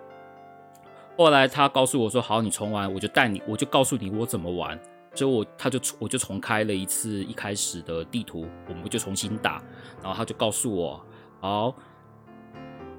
[1.16, 4.78] 后来他告诉我说：“好，你重玩，我就带你，我就告诉你我怎么玩。”
[5.14, 9.62] 所以我他就我就重开了一次一开始的地图，我们就重新打。
[10.02, 11.00] 然后他就告诉我
[11.40, 11.74] ：“好，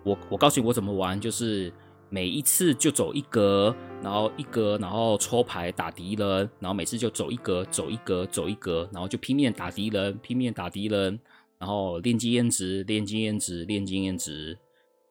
[0.04, 1.74] 我我告诉你我怎么玩，就是。”
[2.12, 11.20] 每一次就走一格，然后一格，然后抽牌打敌人，然后每次就走一格，走一格，走一格，然后就拼命打敌人，拼命打敌人，
[11.58, 14.58] 然后练经验值，练经验值，练经验值，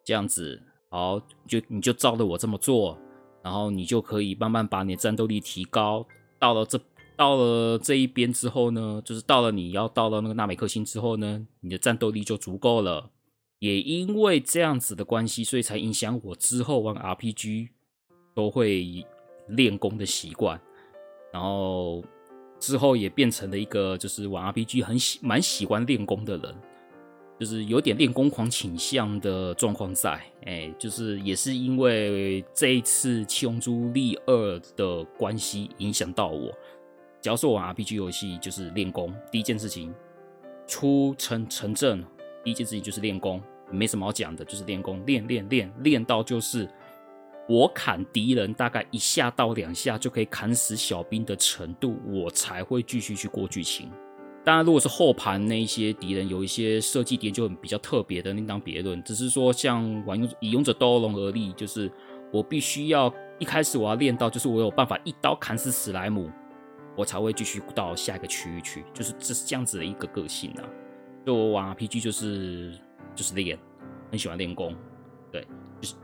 [0.05, 2.99] 这样子，好，就你就照着我这么做，
[3.43, 6.07] 然后你就可以慢慢把你的战斗力提高。
[6.39, 6.81] 到了这
[7.17, 13.11] 到了这一边之后呢，就是到了你要到了那个纳美克星之后呢，你的战斗力就足够了。
[13.59, 17.71] 也因为这样子的关系，所以才影响我之后玩 RPG
[18.39, 19.05] 都会
[19.49, 20.61] 练功的习惯，
[21.33, 22.05] 然后
[22.61, 26.55] 之后也变成了一个就是玩 RPG 很喜蛮喜欢练功的人，
[27.41, 30.23] 就是有点练功狂倾向的状况在。
[30.47, 36.53] 哎，就是也是因为这一次《七龙珠力二》的关系影响到我，
[37.21, 39.93] 只要是玩 RPG 游戏就是练功，第一件事情
[40.65, 42.05] 出城城镇。
[42.45, 46.69] 第一件事情就是练功，没什么好讲的，就是练功，练练练练到就是
[47.49, 53.91] 我砍敌人大概一下到两下就可以砍死小兵的程度，我才会继续去过剧情。
[54.45, 59.03] 当然，如果是后盘那一些敌人有一些设计点就很比较特别的，另当别论。
[59.03, 61.91] 只是说像玩以勇者斗恶龙而立，就是
[62.33, 66.31] 我必须要一开始我要练到，就是我有办法一刀砍死史莱姆，
[66.97, 70.65] 我才会继续到下一个区域去，就是这是这样子的一个个性啊。
[71.27, 72.73] 就我玩 RPG 就是
[73.15, 73.59] 就是练，
[74.11, 74.75] 很喜欢练功，
[75.31, 75.47] 对，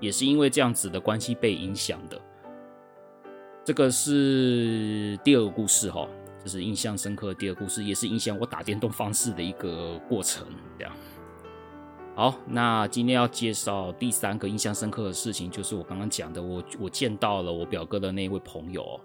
[0.00, 2.20] 也是因为这样子的关系被影响的。
[3.64, 6.06] 这个是第二个故事哈，
[6.42, 10.46] 这是印象深刻的第二个故事，也是影响我打电动方式的一个过程。
[10.78, 10.92] 这样，
[12.14, 19.00] 好，那今天要介绍第三个印象深刻的事情，就是我刚刚讲的，我我见到了我表哥的那位朋友。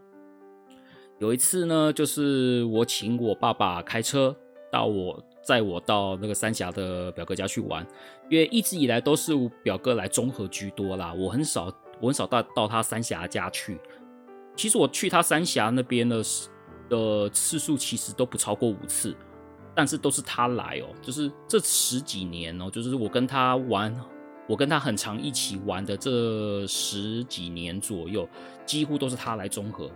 [1.20, 4.36] 有一次呢，就是我请我爸爸开车
[4.72, 5.24] 到我。
[5.50, 7.84] 载我到那个三峡的表哥家去玩，
[8.30, 13.80] 因为一直以来都是我表哥来中和居多啦，我很少我很少到到他三峡家去。
[14.56, 16.22] 其实我去他三峡那边的
[16.88, 19.16] 的次数其实都不超过五次，
[19.74, 23.92] 但是都是他来哦，就是这十几年哦，就是我跟他玩，
[24.48, 28.30] 我跟他很常一起玩的这十几年左右，
[28.68, 29.90] 几乎都是他来中和，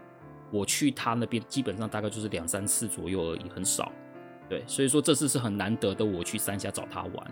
[0.52, 3.92] 我去他那边基本上大概就是两三次左右而已，很少。
[4.54, 7.32] 对，所以说这次是很难得的，我去三峡找他玩。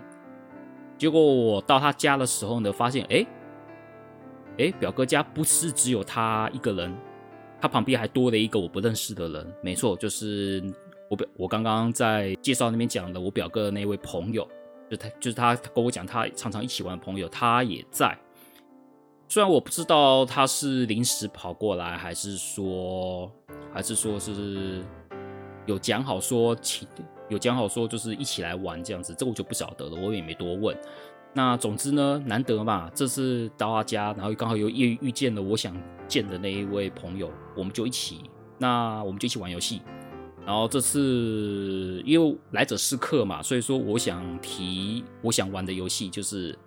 [0.98, 3.24] 结果我到他家的时候呢，发现，哎，
[4.58, 6.92] 哎，表哥家不是只有他一个人，
[7.60, 9.54] 他旁边还多了一个我不认识的人。
[9.62, 10.60] 没错，就是
[11.08, 14.44] 我表，我刚刚在介绍那边讲的我表哥的那位朋友，
[14.90, 18.18] 就他，就是他跟我讲他常常一起玩的朋友，他也在。
[19.28, 23.30] 虽然我不知道他是临时跑过来，还是说，
[23.72, 24.82] 还是说是。
[25.66, 26.86] 有讲好说，请
[27.28, 30.76] 有讲好说，就是一起来玩这样子，这我就不晓得了，我也没多问。
[31.34, 35.74] 那总之呢，难得嘛，这次到他家，然后刚好又遇遇见了我想
[36.06, 38.20] 见的那一位朋友，我们就一起，
[38.58, 39.80] 那我们就一起玩游戏。
[40.44, 46.58] 然后这次因为来者是客嘛，所以说我想提我想玩的游戏，就是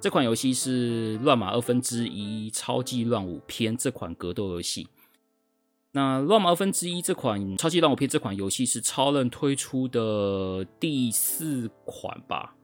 [0.00, 4.86] 这款游戏是《乱马二分之一超级乱舞篇》这款格斗游戏。
[5.96, 12.56] 那《乱麻二分之一》这款超级乱舞片这款游戏是超任推出的第四款吧？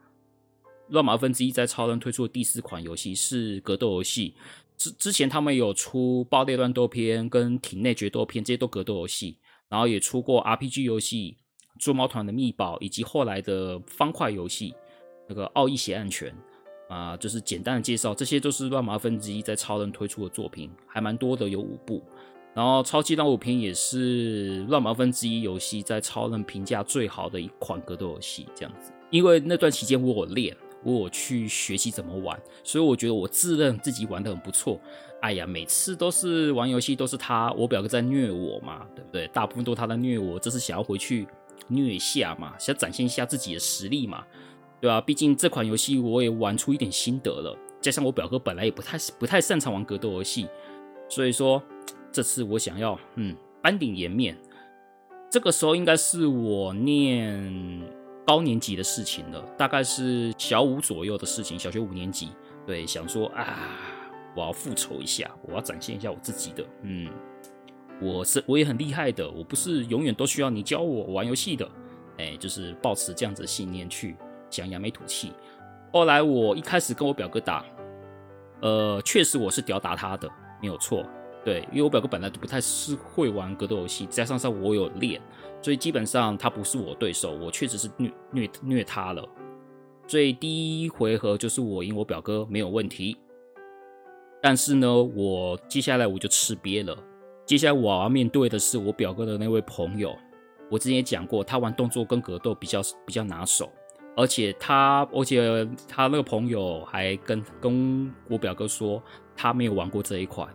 [0.89, 4.35] 《乱麻二分之一》在超任推出的第四款游戏是格斗游戏。
[4.77, 9.39] 之之前他们有出《爆裂乱斗篇》跟《体内决斗篇》，这些都格斗游戏。
[9.69, 11.37] 然后也出过 RPG 游戏
[11.79, 14.75] 《捉猫团的秘宝》，以及后来的方块游戏
[15.29, 16.35] 那个《奥义血案拳》
[16.93, 22.03] 啊，就是简单的介绍，这些都是《乱麻分之一》在超人推出的作品，还蛮多的，有五部。
[22.53, 28.93] 然后超级乱舞篇也是乱麻分之一游戏在超人评价最好的一款格斗游戏，这样子。
[29.09, 34.81] 因为那段期间我有练，我有去学习怎么玩，所以我觉得我自认自己玩得很不错。
[35.21, 39.29] 哎呀，每次都是玩游戏都是他，我表哥在虐我嘛，对不对？
[39.29, 41.29] 大部分都他在虐我，这是想要回去
[41.69, 44.25] 虐一下嘛，想展现一下自己的实力嘛，
[44.81, 45.01] 对吧？
[45.01, 50.49] 毕竟这款游戏我也玩出一点心得了，加上我表哥本来也不太不太擅长玩格斗游戏，
[51.09, 51.63] 所以说。
[52.13, 54.37] 这次我想要，嗯，班顶颜面。
[55.31, 57.81] 这个时候应该是我念
[58.27, 62.31] 高年级的事情了，大概是小五左右的事情，小学五年级。
[62.67, 63.59] 对，想说啊，
[64.35, 67.09] 我要复仇一下，我要展现一下我自己的，嗯，
[68.01, 71.71] 我是我也很厉害的，我不是永远都需要你教我玩游戏的，
[72.19, 74.17] 哎，就是抱持这样子的信念去
[74.51, 75.33] 想扬眉吐气。
[75.93, 77.65] 后来我一开始跟我表哥打，
[78.63, 80.29] 呃，确实我是吊打他的，
[80.61, 81.05] 没有错。
[81.45, 85.21] 对，因为我表哥本来都不太是会玩格斗游戏，加上上我有练，
[85.63, 89.27] 所以基本上他不是我对手，我确实是虐虐虐他了。
[90.07, 93.17] 所以第一回合就是我赢我表哥没有问题，
[94.43, 96.97] 但是呢，我接下来我就吃瘪了。
[97.47, 100.15] 接下来我要面对的是我表哥的那位朋友，
[100.71, 103.73] 我之前也讲过，他玩动作跟格斗比较比较拿手，
[104.15, 109.03] 而且他，而且他那个朋友还跟跟我表哥说，
[109.35, 110.49] 他没有玩过这一款。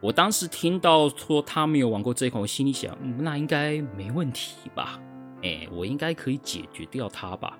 [0.00, 5.00] 我当时听到说他没有玩过这一款，我心里想，那应该没问题吧？
[5.42, 7.58] 哎，我应该可以解决掉他吧？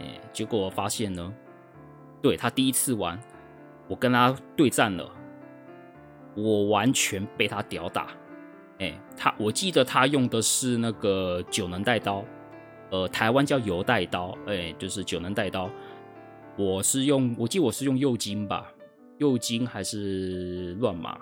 [0.00, 1.32] 哎，结果我发现呢，
[2.20, 3.20] 对，他第一次玩，
[3.86, 5.08] 我跟他对战了，
[6.34, 8.08] 我完全被他屌打。
[8.78, 12.24] 哎，他我记得他用的是那个九能带刀，
[12.90, 15.70] 呃，台湾叫油带刀，哎，就是九能带刀。
[16.58, 18.72] 我是用，我记得我是用右金吧，
[19.18, 21.16] 右金还是乱马？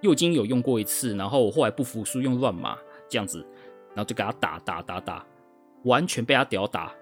[0.00, 2.76] 右金有用过一次，然后我后来不服输，用乱码
[3.08, 3.44] 这样子，
[3.94, 5.24] 然后就给他打打打打，
[5.84, 6.92] 完全被他屌打。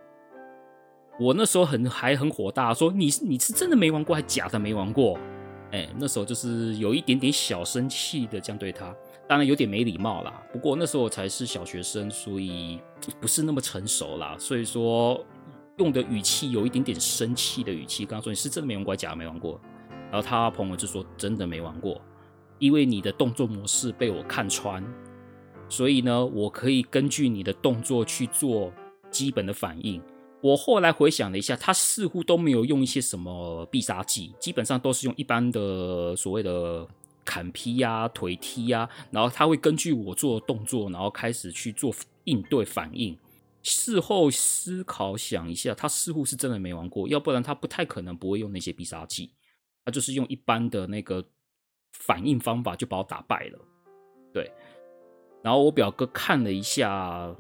[1.19, 5.19] 我那时候很还很火大，说你你是真的没玩过，还假的没玩过？
[5.73, 8.95] 哎，那时候就是有一点点小生气的这样对他，
[9.27, 10.43] 当然有点没礼貌啦。
[10.53, 12.81] 不过那时候我才是小学生，所以
[13.21, 15.19] 不是那么成熟啦，所以说
[15.79, 19.61] 用的语气有一点点生气的语气，刚说你是真的没玩过，还假的没玩过？
[20.11, 22.01] 然后他朋友就说真的没玩过。
[22.59, 24.83] 因为你的动作模式被我看穿，
[25.69, 28.73] 所以呢，我可以根据你的动作去做
[29.11, 30.03] 基本的反应。
[30.41, 36.87] 我后来回想了一下，他似乎都没有用一些什么必杀技，基本上都是用一般的所谓的
[37.25, 41.93] 砍劈呀、腿踢呀，然后他会根据我做的动作，然后开始去做
[42.25, 43.19] 应对反应。
[43.63, 49.33] 事后思考想一下，他似乎是真的没玩过，要不然他不太可能不会用那些必杀技，
[49.85, 51.25] 他就是用一般的那个。
[51.93, 53.59] 反应方法就把我打败了，
[54.33, 54.51] 对。
[55.43, 57.35] 然后我表哥看了一下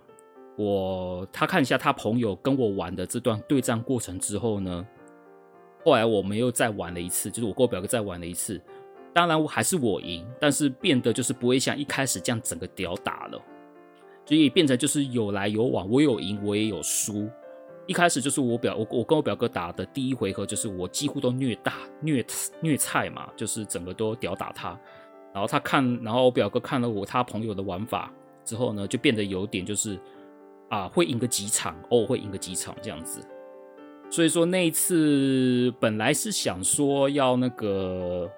[0.57, 4.87] 我，他看一下他朋友跟我玩的这段对战过程之后呢，
[5.85, 8.61] 后来我们又再玩了一次，就是我跟我表哥再玩了一次。
[9.13, 13.43] 当然我还是我赢，但是变得就是不会像一开始这样整个屌打了，
[14.25, 17.29] 所以变成就是有来有往，我有赢，我也有输。
[17.87, 22.25] 一开始就是我表我我跟我表哥打的第一回合，就是我几乎都虐大虐
[22.61, 24.79] 虐菜嘛，就是整个都屌打他。
[25.33, 28.13] 然后他看，然后我表哥看了我他朋友的玩法
[28.45, 29.99] 之后呢，就变得有点就是
[30.69, 33.21] 啊，会赢个几场，偶尔会赢个几场这样子。
[34.11, 38.31] 所以说那一次本来是想说要那个。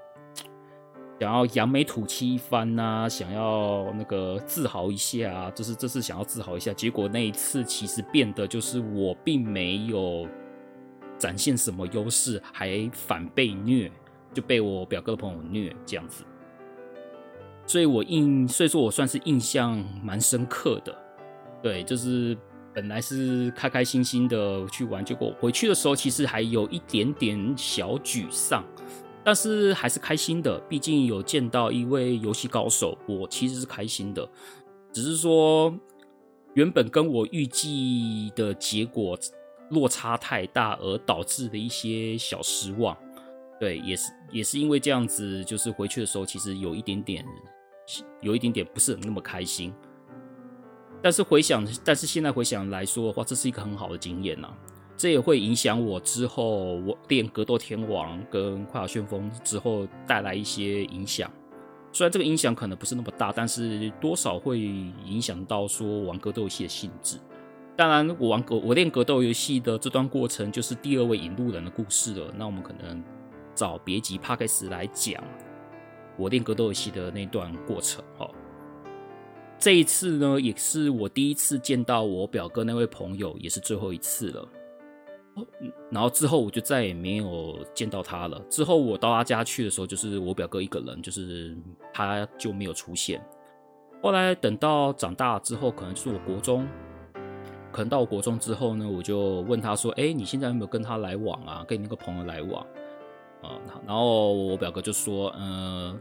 [1.20, 10.28] 想要扬眉吐气一番呐、想要那个自豪一下啊，就是这次想要自豪一下，结果那一次其实变得就是我并没有
[11.18, 13.90] 展现什么优势，还反被虐，
[14.32, 16.22] 就被我表哥的朋友虐这样子，
[17.66, 20.96] 所以我印，所以说我算是印象蛮深刻的，
[21.60, 22.38] 对，就是
[22.72, 28.64] 本来是开开心心的去玩，结果回去的时候其实还有一点点小沮丧。
[29.28, 34.26] 但是还是开心的，毕竟有见到一位游戏高手，我其实是开心的。
[34.90, 35.70] 只是说，
[36.54, 39.18] 原本跟我预计的结果
[39.68, 42.96] 落差太大，而导致的一些小失望。
[43.60, 47.22] 对，也是也是因为这样子，就是回去的时候，其实有一点点，
[48.22, 49.74] 有一点点不是那么开心。
[51.02, 54.48] 但是回想，但是现在回想来说的话，这是一个很好的经验呐。
[54.98, 61.30] 这也会影响我之后我练格斗天王跟快打旋风之后带来一些影响。
[61.92, 67.16] 虽然这个影响可能不是那么大，但是多少会影响到说玩格斗游戏的性质。
[67.76, 72.34] 当然，我玩格我练格斗游戏的这段过程就是第二位引路人的故事了。
[72.36, 73.00] 那我们可能
[73.54, 75.22] 找别集 Podcast 来讲
[76.16, 78.04] 我练格斗游戏的那段过程。
[78.18, 78.28] 哈，
[79.60, 84.48] 这一次呢，也是我第一次见到我表哥那位朋友，也是最后一次了。
[85.90, 88.40] 然后之后我就再也没有见到他了。
[88.50, 91.56] 之后我到他家去的时候，就是我表哥一个人，就是
[91.92, 93.24] 他就没有出现。
[94.02, 96.66] 后来等到长大之后，可能是我国中，
[97.72, 101.64] 可能到我国中之后呢，我就问他说：“哎，你现在有没有跟他来往啊？
[101.66, 102.64] 跟你那个朋友来往？”
[103.42, 105.98] 啊，然后我表哥就说：“嗯。”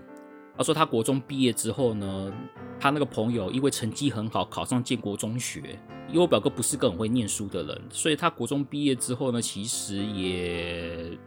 [0.57, 2.33] 他说他国中毕业之后呢，
[2.79, 5.79] 他那个朋友因为成绩很好，考上建国中学。
[6.09, 11.17] 因为我表哥不是个很会念书的人，所以他国中毕业之后呢，其实也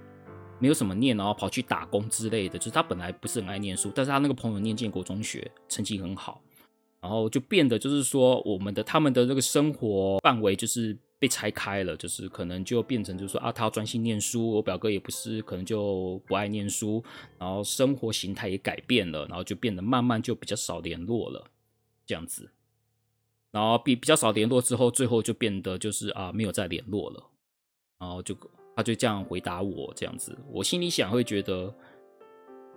[0.58, 2.58] 没有什么念，然后跑去打工之类的。
[2.58, 6.40] 就是他本来不是很爱念书，但是他那个朋友念建国中学，成绩很好，
[7.00, 10.98] 然后就变得就是说，我们的他们的这个生活范围就是。
[11.20, 17.04] 被拆开了，就是可能就变成就是说啊，他要专心念书，我表哥也不是，可能就不爱念书，
[17.38, 21.48] 然后生活形态也改变了，然后就变得慢慢就比较少联络了，
[22.06, 22.50] 这样子，
[23.52, 27.22] 然后比比较少联络之后，最后就变得就是啊，没有再联络了，
[28.00, 28.34] 然后就
[28.74, 31.72] 他就这样回答我这样子，我心里想会觉得。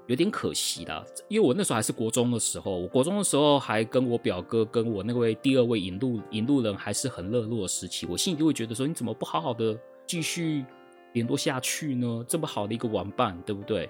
[0.08, 10.66] 有点可惜啦，因为我那时候还是国中的时候，我国中的时候还跟我表哥跟我那位第二位引路引路人还是很热络的时期，我心里就会觉得说，你怎么不好好的继续
[11.14, 12.26] 联络下去呢？
[12.28, 13.89] 这么好的一个玩伴，对不对？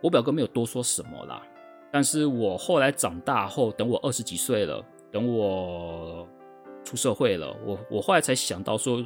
[0.00, 1.42] 我表哥没有多说什么啦。
[1.92, 6.26] 但是我后来长大后，等我二十几岁了，等我
[6.84, 9.04] 出社会了，我我后来才想到说，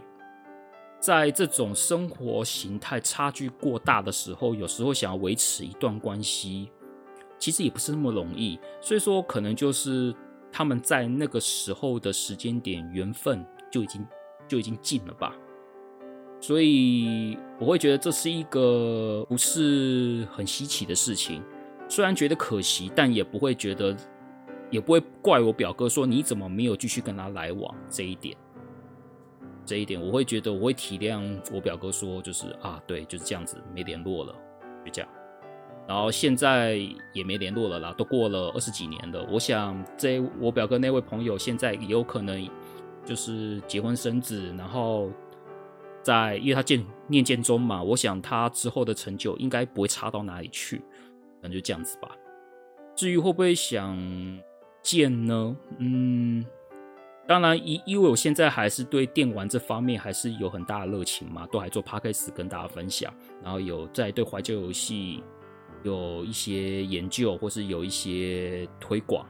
[1.00, 6.70] 在这种生活形态差距过大的时候，有时候想要维持一段关系，
[7.38, 8.58] 其实也不是那么容易。
[8.80, 10.14] 所以说，可能就是
[10.50, 14.06] 他们在那个时候的时间点，缘分就已经
[14.48, 15.36] 就已经尽了吧。
[16.40, 21.42] 所以我会觉得这是一个不是很稀奇的事情。
[21.88, 23.96] 虽然觉得可惜，但也不会觉得，
[24.70, 28.36] 也不会怪我表哥说，你怎么没有继续跟他来往这一点。
[29.64, 34.34] 这一点我会觉得我会体谅我表哥说，就是啊，对，就是这样子，没联络了，
[34.84, 35.10] 就这样。
[35.86, 36.78] 然后现在
[37.12, 39.26] 也没联络了啦，都过了二十几年了。
[39.30, 42.48] 我想这我表哥那位朋友现在也有可能
[43.04, 45.10] 就是结婚生子，然后
[46.02, 50.80] 在因为他建念建中嘛，我想他之后的成就应该不会差到哪里去。
[51.42, 52.16] 那就这样子吧。
[52.96, 53.98] 至于会不会想
[54.82, 55.54] 见呢？
[55.78, 56.42] 嗯，
[57.26, 63.12] 当然，因因为我现在还是对电玩这方面还是有很大的热情嘛，都还做 podcast 跟大家分享，
[63.42, 65.22] 然后有在对怀旧游戏
[65.82, 69.26] 有一些研究，或是有一些推广。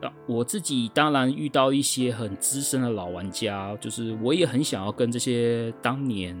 [0.00, 6.36] 那我自己当然遇到一些很资深的老玩家，就是我也很想要跟这些当年。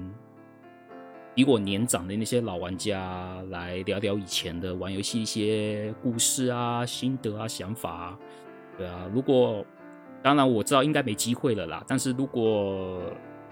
[1.34, 8.18] 比我年长的那些老玩家来聊聊以前的玩游戏一些故事啊、心得啊、想法啊，
[8.76, 9.08] 对啊。
[9.14, 9.64] 如果
[10.22, 13.00] 当然我知道应该没机会了啦，但是如果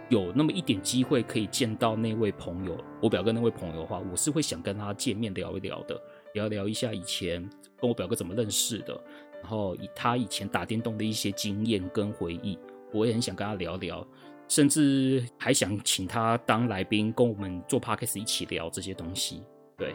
[0.09, 6.01] 有那么一点机会可以见到那位朋友，我表哥那位朋友的话，我是会想跟他见面聊一聊的，
[6.35, 7.41] 聊聊一下以前
[7.81, 9.01] 跟我表哥怎么认识的，
[9.43, 12.59] 然后以他以前打电动的一些经验跟回忆，
[12.93, 14.07] 我也很想跟他聊聊。
[14.49, 19.43] 甚至还想请他当来宾，跟我们做 podcast 一起聊这些东西。
[19.77, 19.93] 对，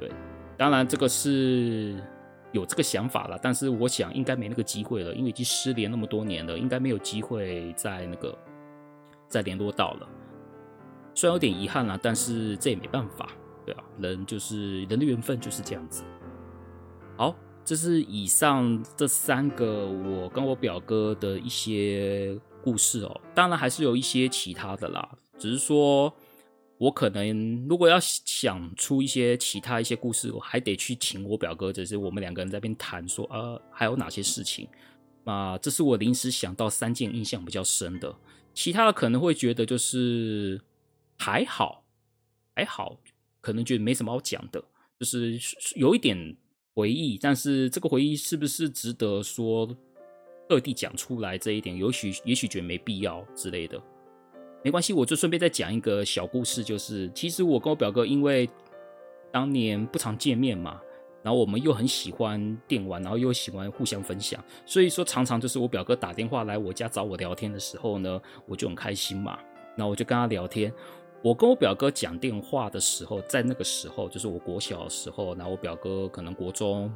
[0.00, 0.10] 对，
[0.58, 2.02] 当然这个是
[2.52, 8.36] 有这个想法了，但是我想应该没那个机会了，因为已经失联那么多年了，应该没有机会再那个
[9.28, 10.08] 再联络到了。
[11.14, 13.28] 虽然有点遗憾啦，但是这也没办法。
[13.64, 16.02] 对啊，人就是人的缘分就是这样子。
[17.16, 17.34] 好，
[17.64, 22.38] 这是以上这三个我跟我表哥的一些。
[22.62, 26.12] 故事哦，当然还是有一些其他的啦，只是说
[26.80, 34.66] 我可能如果要想出一些其他一些故事，我还得去请我表哥，就是我们两个人在边谈说，呃，还有哪些事情
[35.24, 35.58] 啊？
[35.58, 38.16] 这是我临时想到三件印象比较深的，
[38.54, 40.58] 其他的可能会觉得就是
[41.18, 41.84] 还好，
[42.56, 42.98] 还好，
[43.42, 44.64] 可能觉得没什么好讲的，
[44.98, 45.38] 就是
[45.76, 46.34] 有一点
[46.74, 49.76] 回忆，但是这个回忆是不是值得说？
[50.48, 53.80] 特地讲出来这一点，也许也许觉得没必要之类的，
[54.62, 58.48] 没关系，我就顺便再讲一个小故事，就是其实我跟我表哥因为
[59.30, 60.80] 当年不常见面嘛，
[61.22, 69.38] 然后我们又很喜欢电玩，然后又喜欢互相分享，所以说常常就是我表哥打电话来我家找我聊天的时候呢，我就很开心嘛，
[69.76, 70.72] 然后我就跟他聊天。
[71.22, 76.92] 我跟我表哥讲电话的时候，在那个时候就是我国小的时候，然后我表哥可能国中。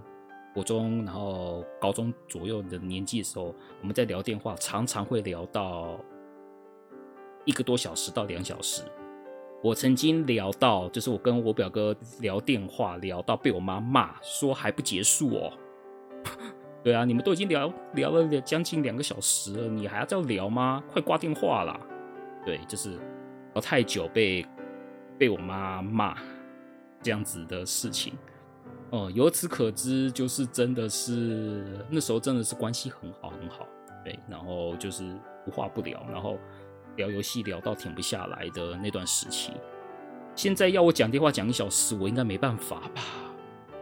[0.54, 5.98] 国中，然后高中左右的年纪的时候，我们在聊电话，常常会聊到
[7.44, 8.82] 一个多小时到两小时。
[9.62, 15.52] 我曾经聊到，就是我跟我表哥聊电话，聊到被我妈骂，说还不结束哦。
[16.84, 20.82] 对啊，你们都已经聊聊了将近两个小时了，你还要再聊吗？
[20.92, 21.80] 快挂电话啦！
[22.44, 22.98] 对，就是
[23.54, 24.44] 聊太久被
[25.18, 26.14] 被我妈骂
[27.00, 28.12] 这样子的事情。
[28.90, 33.66] 哦，由此可知，就是真的是那时候真的是关系很好很好，
[34.04, 35.16] 对，然后就是
[35.46, 36.36] 无话不聊，然后
[36.96, 39.52] 聊游戏聊到停不下来的那段时期。
[40.34, 43.02] 现在要我讲电话讲一小时，我应该没办法吧？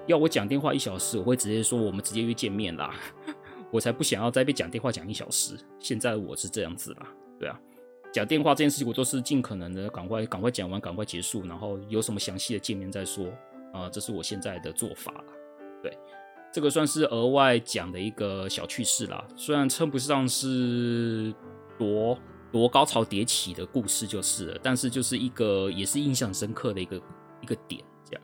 [0.06, 2.94] 要我讲电话一小时，我会直接说我们直接约见面啦，
[3.70, 5.56] 我才不想要再被讲电话讲一小时。
[5.78, 7.06] 现在我是这样子啦，
[7.38, 7.58] 对啊，
[8.12, 13.26] 讲电话这件事情我都是尽可能的赶快赶快讲完，赶快结束，然后有什么详细的见面再说。
[13.72, 15.24] 啊、呃，这是我现在的做法了。
[15.82, 15.96] 对，
[16.52, 19.26] 这个算是额外讲的一个小趣事啦。
[19.34, 21.32] 虽然称不上是
[21.78, 22.18] 多
[22.52, 27.02] 多高潮迭起的故事就是了，但是就是一个也是印象深刻的一个
[27.40, 27.82] 一个点。
[28.04, 28.22] 这样，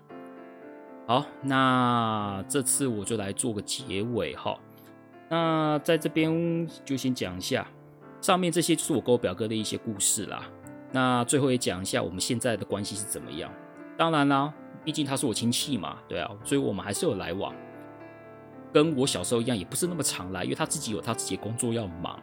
[1.07, 4.57] 好，那这次我就来做个结尾哈。
[5.29, 7.67] 那在这边就先讲一下，
[8.21, 10.45] 上面这些就是我跟我表哥的一些故事啦。
[10.93, 13.51] 那最后也讲一下我们现在的关系是怎么样。
[13.97, 14.55] 当然啦。
[14.85, 17.55] 毕竟他是我亲戚嘛，对啊，所以我们还是有来往，
[18.73, 22.19] 跟我小时候一样，也不是那么常来，因为他自己有他自己的工作要忙，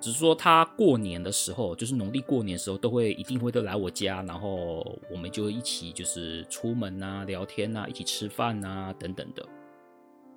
[0.00, 9.46] 只是说他过年的时候，就是农历过年的时候，都会一定会都来我家，然后我们就一起就是出门啊、聊天啊、一起吃饭啊等等的。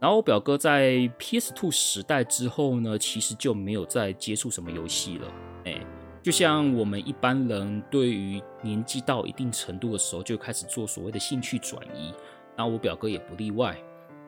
[0.01, 5.27] 然后我表哥在 PS Two 时代之后呢，其实就没有再接触什么游戏了。
[5.63, 5.79] 哎，
[6.21, 12.13] 就像我们一般人对于年纪到一定程度的时候，就开始做所谓的兴趣转移。
[12.57, 13.81] 然后我表哥也不例外。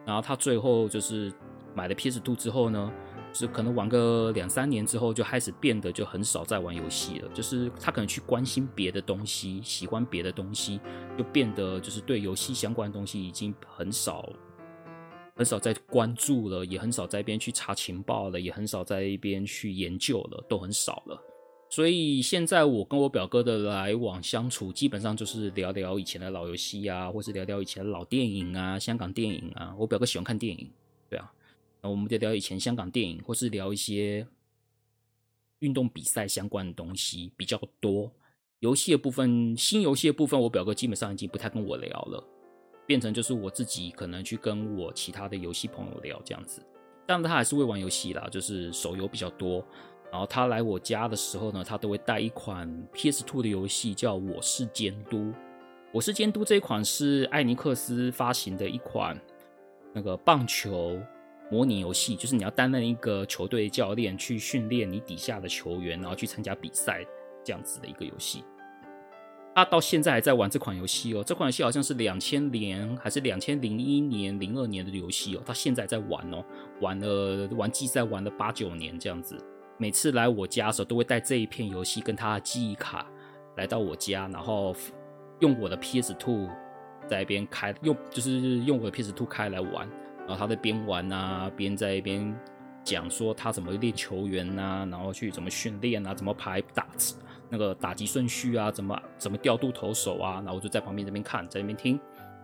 [0.06, 1.34] 然后他最后就是
[1.74, 2.90] 买了 PS Two 之后呢，
[3.36, 7.30] 是可能玩个两三年之后，就开始变得就很少再玩游戏了。
[7.34, 10.80] 就是他可能去关心别的东西，喜欢别的东西，
[11.18, 14.28] 就变得就是对游戏相关的东西已经很少。
[15.36, 21.22] 很少在关注了，也很少在一边去查情报了，也很少在一边去研究了，都很少了。
[21.70, 29.76] 所以现在我跟我表哥的来往相处，基本上就是聊聊以前的老游戏啊，或是聊聊以前的老电影啊，香港电影啊。
[29.78, 30.72] 我表哥喜欢看电影，
[31.90, 34.28] 我们就聊以前香港电影，或是聊一些
[35.60, 38.12] 运动比赛相关的东西比较多。
[38.60, 42.24] 游戏的部分，新游戏的部分，我表哥基本上已经不太跟我聊了。
[42.88, 46.62] 变成就是我自己可能去跟我其他的游戏朋友聊这样子，
[47.06, 49.66] 但他还是会玩游戏啦，就是手游比较多。
[50.12, 55.18] 然后他来我家的时候呢，他都会带一款 PS2 的游戏，叫《我是监督》。
[55.92, 59.20] 《我是监督》这一款是艾尼克斯发行的一款
[59.94, 61.02] 那个棒球
[61.52, 67.06] 模拟游戏，就是你要担任一个球队教练，去训练你底下的球员，然后去参加比赛
[67.44, 68.44] 这样子的一个游戏。
[69.54, 76.44] 他到现在还在玩这款游戏哦，这款游戏好像是两千年还是两千零一年、零二年的游戏哦，他现在在玩哦，
[76.82, 79.38] 玩了玩季赛玩了八九年这样子。
[79.78, 83.06] 每次来我家的时候，都会带这一片游戏跟他的记忆卡
[83.56, 84.76] 来到我家，然后
[85.40, 86.50] 用我的 PS Two
[87.08, 89.90] 在一边开，用就是用我的 PS Two 开来玩，
[90.28, 92.36] 然后他在边玩啊，边在一边
[92.84, 96.88] 讲说他怎么练球员啊，然后去怎么训练啊，怎么排打。
[97.48, 102.00] 那个打击顺序啊，怎么怎么调度投手啊，然后我就在旁边这边看，在那边听。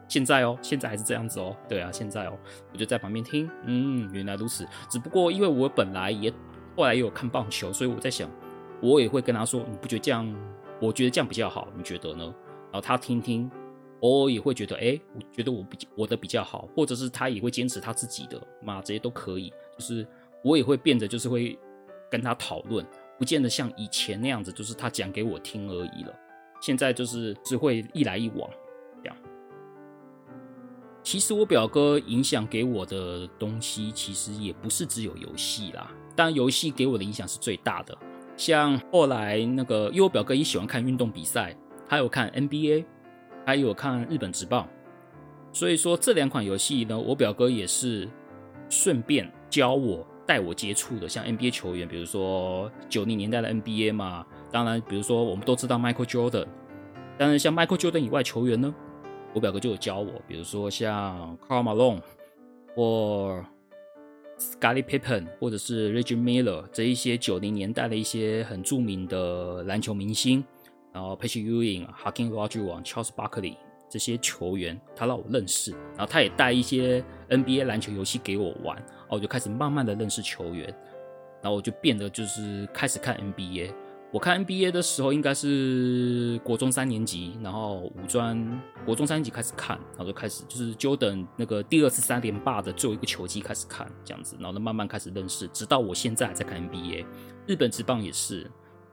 [0.08, 2.38] 现在哦，现在还是这样子哦，对啊，现在哦，
[2.72, 3.50] 我就在旁边听。
[3.66, 4.68] 嗯，原来如此。
[4.90, 6.32] 只不过因为我本来也
[6.76, 8.30] 后来也有看棒球，所以我在想，
[8.80, 10.32] 我也会跟他说，你不觉得这样？
[10.80, 12.24] 我觉得这样比较好，你觉得呢？
[12.72, 13.50] 然后他听听，
[14.02, 19.52] 偶尔也会觉得，哎，我觉得我比我的比较好，或者是他也会坚持他自己的嘛，这些都可以。
[19.78, 20.06] 就是
[20.44, 21.58] 我也会变得就是会
[22.10, 22.86] 跟他讨论。
[23.18, 26.14] 不见得像以前那样子，就是他讲给我听而已了。
[26.60, 28.50] 现在就是只会一来一往
[29.04, 29.16] 这样。
[31.04, 35.92] 其实我表哥影响给我的东西，其实也不是只有游戏啦。
[36.16, 37.96] 当然，游戏给我的影响是最大的。
[38.36, 41.56] 像后来那个，因为我表哥也喜欢看运动比赛，
[41.88, 42.86] 他有看 NBA，
[43.46, 44.68] 还有看日本职棒。
[45.52, 48.08] 所以说这两款游戏呢，我表哥也是
[48.70, 50.06] 顺便教我。
[50.24, 56.46] 带我接触的像 NBA 球员，比如说九零年代的 NBA 嘛，当然，比如说我们都知道 Michael Jordan，
[57.18, 58.74] 当然像 Michael Jordan 以外球员呢，
[59.34, 62.02] 我表哥就有教我，比如说像 Karl Malone
[62.76, 63.44] 或
[64.38, 70.42] Scottie Pippen 或者是 Reggie Miller 这一些九零年代的一些很著名的篮球明星，
[70.94, 73.56] 然后 Patrick Ewing、Hakeem Olajuwon、Charles Barkley
[73.90, 78.78] 这些球员，他让我认识，然后他也带一些 NBA 篮球游戏给我玩。
[78.78, 80.68] 然后我就开始慢慢的认识球员，
[81.42, 83.74] 然后我就变得就是开始看 NBA。
[84.14, 97.06] 我看 NBA 的时候应该是国中三年级，然后五专国中三年级开始看，然后就开始就是 Jordan 那个第二次三连霸的最后一个球季开始看这样子，然后呢慢慢开始认识，直到我现在还在看 NBA。
[97.48, 98.52] 日本职棒也是，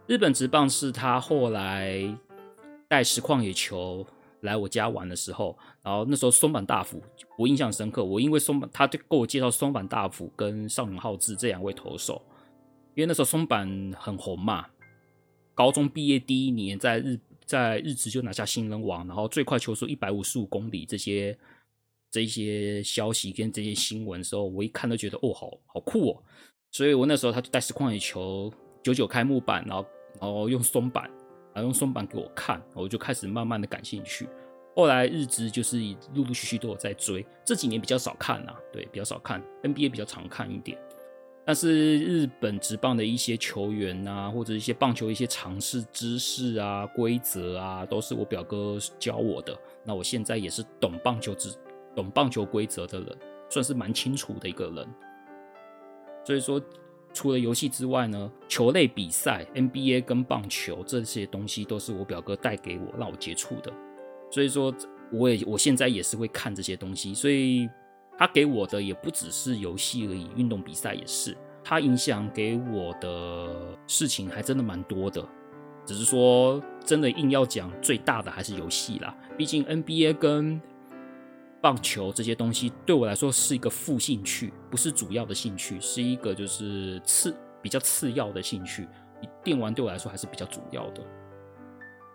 [0.09, 2.03] 日本职棒是他后来
[2.89, 4.05] 带实况野球。
[4.43, 7.03] 来我家玩的时候，然后那时候松坂大辅，
[7.37, 8.05] 我印象深刻。
[8.05, 12.23] 我因为松坂，他就给我介绍松坂大辅跟少年浩志这两位投手，
[12.95, 14.65] 因为那时候松坂很红嘛。
[15.57, 21.37] 高中毕业第一年，在日在日职就拿下新人王，然后最快球速一百五十五公里这些
[22.09, 26.23] 这些消息跟这些新闻的时候，我一看都觉得哦，好好酷哦。
[26.71, 28.53] 所以我那时候他就带实况野球
[28.85, 29.85] 九九开幕版，然后
[30.21, 31.05] 然后用松板，
[31.55, 31.63] 然后。
[31.63, 34.29] 用松板给我看，我就开始慢慢的感兴趣。
[34.77, 35.77] 后来日职就是
[36.15, 39.43] 陆陆续续都有在追，这几年比较少看呐，对，比较少看。
[39.65, 40.79] NBA 比较常看一点，
[41.45, 49.59] 但是日本职棒的一些球员啊，或者一些棒球一些常识知识啊、规则啊，都是我表哥教我的。
[49.85, 51.53] 那我现在也是懂棒球知、
[51.97, 53.19] 懂棒球规则的人，
[53.51, 54.89] 算是蛮清楚的一个人。
[56.25, 56.63] 所以说。
[57.19, 63.73] 除了游戏之外呢，球类比赛、NBA 跟棒球这些东西都是我表哥带给我，让我接触的。
[64.31, 64.73] 所以说，
[65.11, 67.13] 我也我现在也是会看这些东西。
[67.13, 67.69] 所以
[68.17, 71.37] 他给我的也不只是游戏而已，运动比赛也是。
[71.65, 75.29] 他影响给我的事情还真的蛮多的。
[75.85, 79.13] 只是说，真的硬要讲最大的还是游戏啦。
[79.37, 80.61] 毕竟 NBA 跟
[81.61, 88.89] 棒球这些东西对我来说是一个副兴趣，不是主要的兴趣，是一个就是次比较次要的兴趣。
[89.43, 91.03] 电玩对我来说还是比较主要的。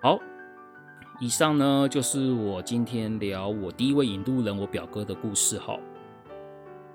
[0.01, 0.17] 好，
[1.19, 5.57] 以上呢就是我今天聊我第一位引路人我表哥的故事。
[5.57, 5.79] 好，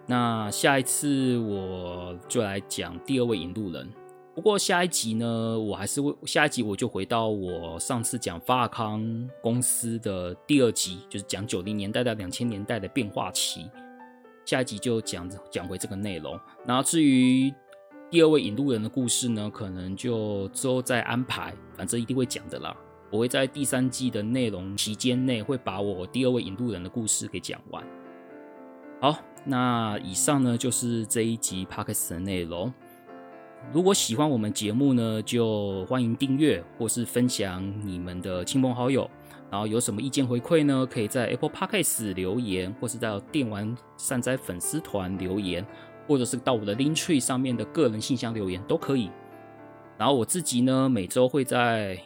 [0.07, 3.91] 那下一次我就来讲第二位引路人。
[4.39, 13.69] 不过下一集呢，我还是会下一集我就回到我上次讲法尔康公司的第二集，就是讲九零年代到两千年代的变化期。
[14.45, 16.39] 下一集就讲讲回这个内容。
[16.65, 17.53] 然后至于
[18.13, 22.73] 第二位引路人的故事呢，可能就之后再安排，反正一定会讲的啦。
[23.11, 27.85] 我会在第三季的内容期间内会把我第二位引路人的故事给讲完。
[29.01, 32.73] 好，那以上呢就是这一集 Podcast 的内容。
[33.73, 39.09] 如果喜欢我们节目呢，就欢迎订阅或是分享你们的亲朋好友。
[39.51, 40.87] 然后有什么意见回馈呢？
[40.91, 45.65] 可以在 Apple Podcast 留言，或是到电玩善哉粉丝团留言，
[46.07, 49.11] 或者是到我的 Linktree 上面的个人信箱留言都可以。
[49.97, 51.99] 然后我自己呢，每周会在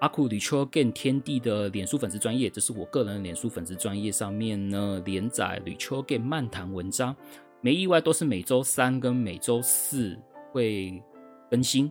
[0.00, 7.14] 阿酷吕秋 Game 天地的脸书粉丝专页，这是我个人脸书粉丝专页上面呢连载吕秋 Game 漫谈文章，
[7.60, 10.18] 没意外都是每周三跟每周四。
[10.54, 11.02] 会
[11.50, 11.90] 更新，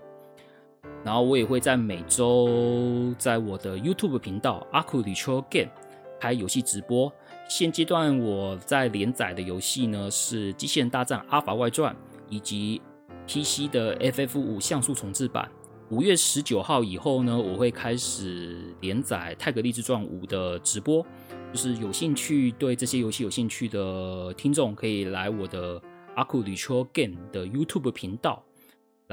[1.04, 5.70] 然后我也会在每周在我的 YouTube 频道阿酷吕秋 Game
[6.18, 7.12] 开游戏直播。
[7.50, 11.94] 现阶段我在连载的游戏呢是《机器人大战阿法外传》
[12.30, 12.82] 以及
[13.28, 15.52] PC 的 FF 五像素重置版。
[15.90, 21.06] 五月十九号以后呢，我会开始连载《太合立志传五》的直播，
[21.52, 25.80] 就是有兴趣对这些游戏有兴趣的听众可以来我的
[26.16, 28.42] 阿酷吕秋 Game 的 YouTube 频道。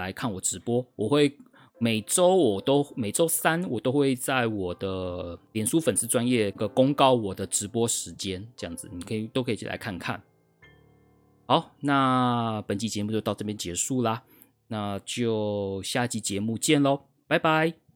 [0.00, 1.36] 来看我直播，我会
[1.78, 10.22] 每周我都每周三我都会在我的脸书粉丝专业个公告我的直播时间，这样子你可以都可以一起来看看。
[11.46, 14.22] 好，那本期节目就到这边结束啦，
[14.68, 17.89] 那就下期节目见喽，拜拜。